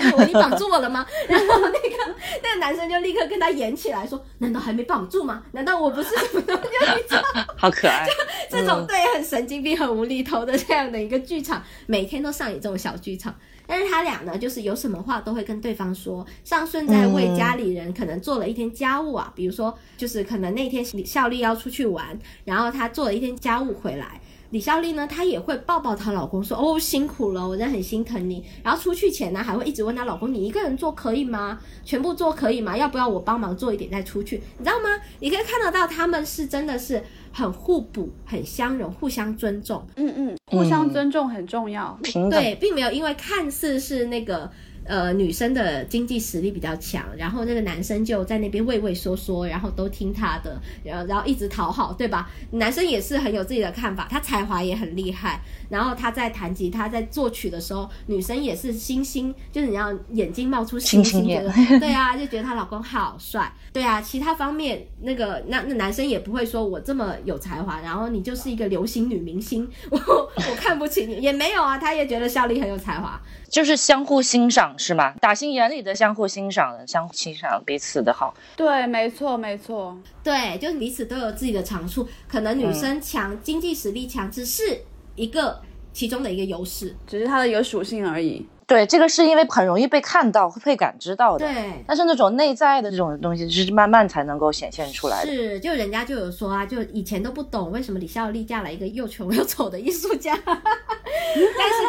[0.07, 1.07] 你以为你绑住我了吗？
[1.29, 5.43] 然后那个那个男生就立刻跟他演起来说：“难道还没绑住吗？
[5.53, 7.17] 难道我不是什么东西？”
[7.57, 8.07] 好可爱。
[8.51, 13.35] 这种对很神经病、很无厘头的这样的一个剧场，每天都上演这种小剧场。
[13.69, 16.25] 但是他俩呢，就是有什么话都会跟对方说。
[16.45, 24.21] 上顺在为家里人可能做了一天家务啊，比如说就是可能那天李孝利要出去玩，然后他做了一天家务回来。
[24.51, 31.59] 李孝利呢，她也会抱抱她老公说：“哦，辛苦了，我真的很心疼你。”然后出去前呢，还会一直问她老公：“你一个人做可以吗？
[31.85, 32.77] 全部做可以吗？
[32.77, 34.89] 要不要我帮忙做一点再出去？”你知道吗？
[35.21, 39.85] 你可以看得到他们是真的是很互补、很相容、互相尊重。
[39.97, 41.99] 嗯嗯，互相尊重很重要。
[42.31, 44.51] 对，并没有因为看似是那个
[44.87, 52.31] 呃女生的经济实力比较强，然后那个男生就在那边畏畏缩缩，然后都听他的，然后然后一直讨好，对吧？
[52.51, 61.25] 男生也是很有自己的看法，他才华也很厉害，然后他在弹吉他、在作曲的时候，女生也是星星，就是你要眼睛冒出星星，
[61.81, 75.15] 对啊，就觉得她老公好帅，对啊，其他方面那个那那男生也不会说我这么有才华，然后你就是一个流行女明星， 我我看不起你，也没有啊，他也觉得孝利很有才华，就是相互欣赏是吗？
[75.21, 78.35] 打心眼里的相互欣赏，相互欣赏彼此的好。
[78.57, 79.97] 对，没错没错。
[80.23, 84.83] 对，就是彼此都有自己的长处，可能女生强，经济实力强，只是
[85.15, 85.61] 一个
[85.93, 86.95] 其中的一个优势。
[87.07, 88.47] 只是它的一个属性而已。
[88.67, 91.47] 对，这个是因为很容易被看到、会被感知到的。
[91.47, 95.31] 对，但是那种内在的这种东西，是慢慢才能够显现出来的。
[95.31, 100.59] 是，就人家就有说啊，就以前都不懂为什么李孝利嫁了一个又穷又丑的艺术家， 但是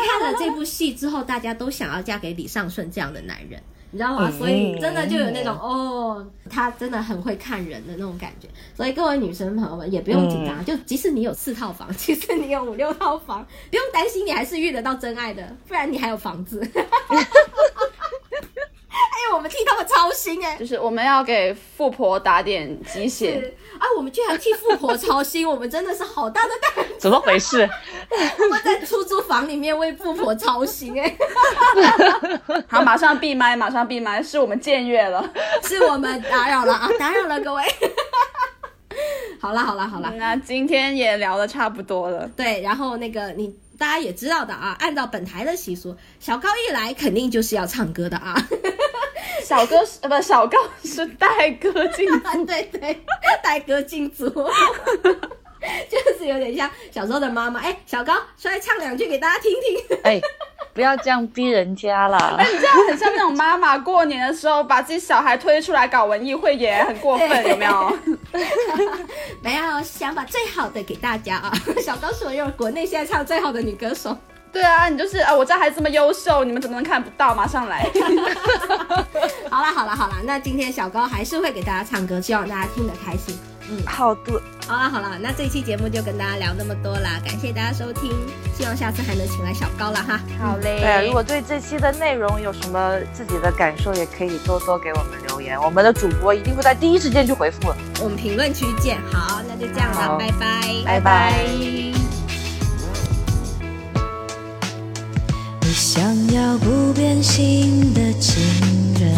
[0.08, 3.60] 看了这部戏之后，大家都想要嫁给李尚顺这样的男人。
[3.98, 4.30] 你知道吗？
[4.32, 8.48] 嗯所以真的就有那种哦，他真的很会看人的那种感觉。
[8.76, 16.62] 所以各位女生朋友们也不用紧张，就即使你有四套房， 即使你有五六套房，不用担心，你还是遇得到真爱的，不然你还有房子。
[19.88, 23.40] 操心哎、就是我们要给富婆打点鸡血。
[23.40, 27.58] 是啊，我们居然替富婆操心，我们真的是好大的胆，怎么回事？
[28.40, 31.16] 我们在出租房里面为富婆操心哎、
[32.68, 35.32] 好，马上闭麦，马上闭麦，是我们僭越了。
[35.64, 37.64] 是我们打扰了啊，打扰了各位。
[39.40, 42.28] 好啦好啦好啦，那今天也聊的差不多了。
[42.36, 48.36] 对，然后那个你大家也知道的啊，按照本台的习俗，小高一来肯定就是要唱歌的啊。
[49.48, 52.06] 小哥是呃不，小高是带歌进
[52.46, 53.02] 对对，
[53.42, 54.28] 带歌进组。
[55.90, 59.98] 就是有点像小时候的妈妈，哎，小高出来唱两句给大家听听。
[60.04, 60.20] 哎，
[60.74, 62.38] 不要这样逼人家啦。
[62.44, 67.98] 你这样很像那种妈妈过年的时候把自己小孩推出来搞文艺汇演，很过分，有没有？
[69.42, 71.54] 没有，想把最好的给大家啊！
[71.82, 74.16] 小高是我用国内现在唱最好的女歌手。
[74.52, 77.36] 对啊，你就是啊，我家孩子这么优秀，你们怎么能看不到？
[77.36, 77.88] 马上来。
[79.50, 83.38] 好啦好啦好啦，那今天小高还是会给大家唱歌，希望大家听得开心。
[83.70, 88.12] 嗯好的，好啦好啦，那这一期节目就跟大家聊那么多啦，感谢大家收听，
[88.56, 90.20] 希望下次还能请来小高了哈。
[90.42, 97.74] 好嘞对啊，如果对这期的内容有什么自己的感受，也可以多多给我们留言，我们的主播一定会在第一时间去回复。
[98.02, 98.98] 我们评论区见。
[99.12, 101.94] 好，那就这样了，好拜拜，拜拜你
[105.98, 108.40] 想要不变心的情
[109.00, 109.12] 人，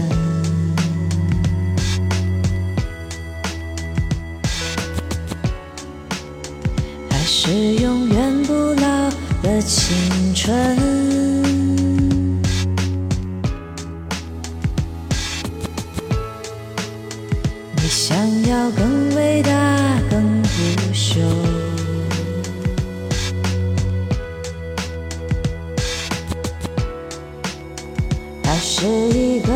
[7.26, 7.52] 是
[7.82, 9.12] 永远不老
[9.44, 10.78] 的青春。
[17.76, 19.69] 你想要更伟大、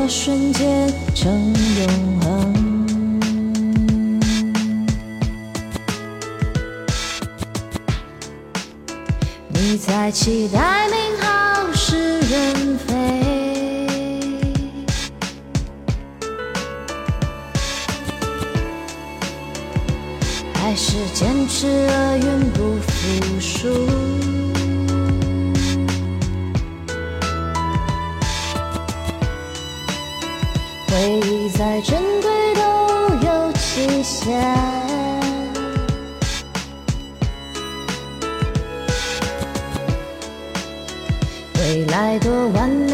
[0.04, 1.32] 一个瞬间成
[1.80, 2.54] 永恒？
[9.48, 12.94] 你在期待名号是人非，
[20.54, 24.03] 还是坚持而永不服输？
[31.64, 32.62] 回忆再珍贵都
[33.26, 34.38] 有期限。
[41.56, 42.93] 未来多完美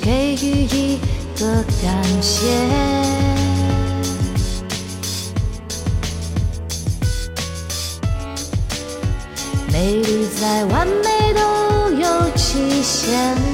[0.00, 0.98] 给予一
[1.38, 2.44] 个感谢？
[9.72, 11.40] 美丽再完美都
[11.90, 13.53] 有期限。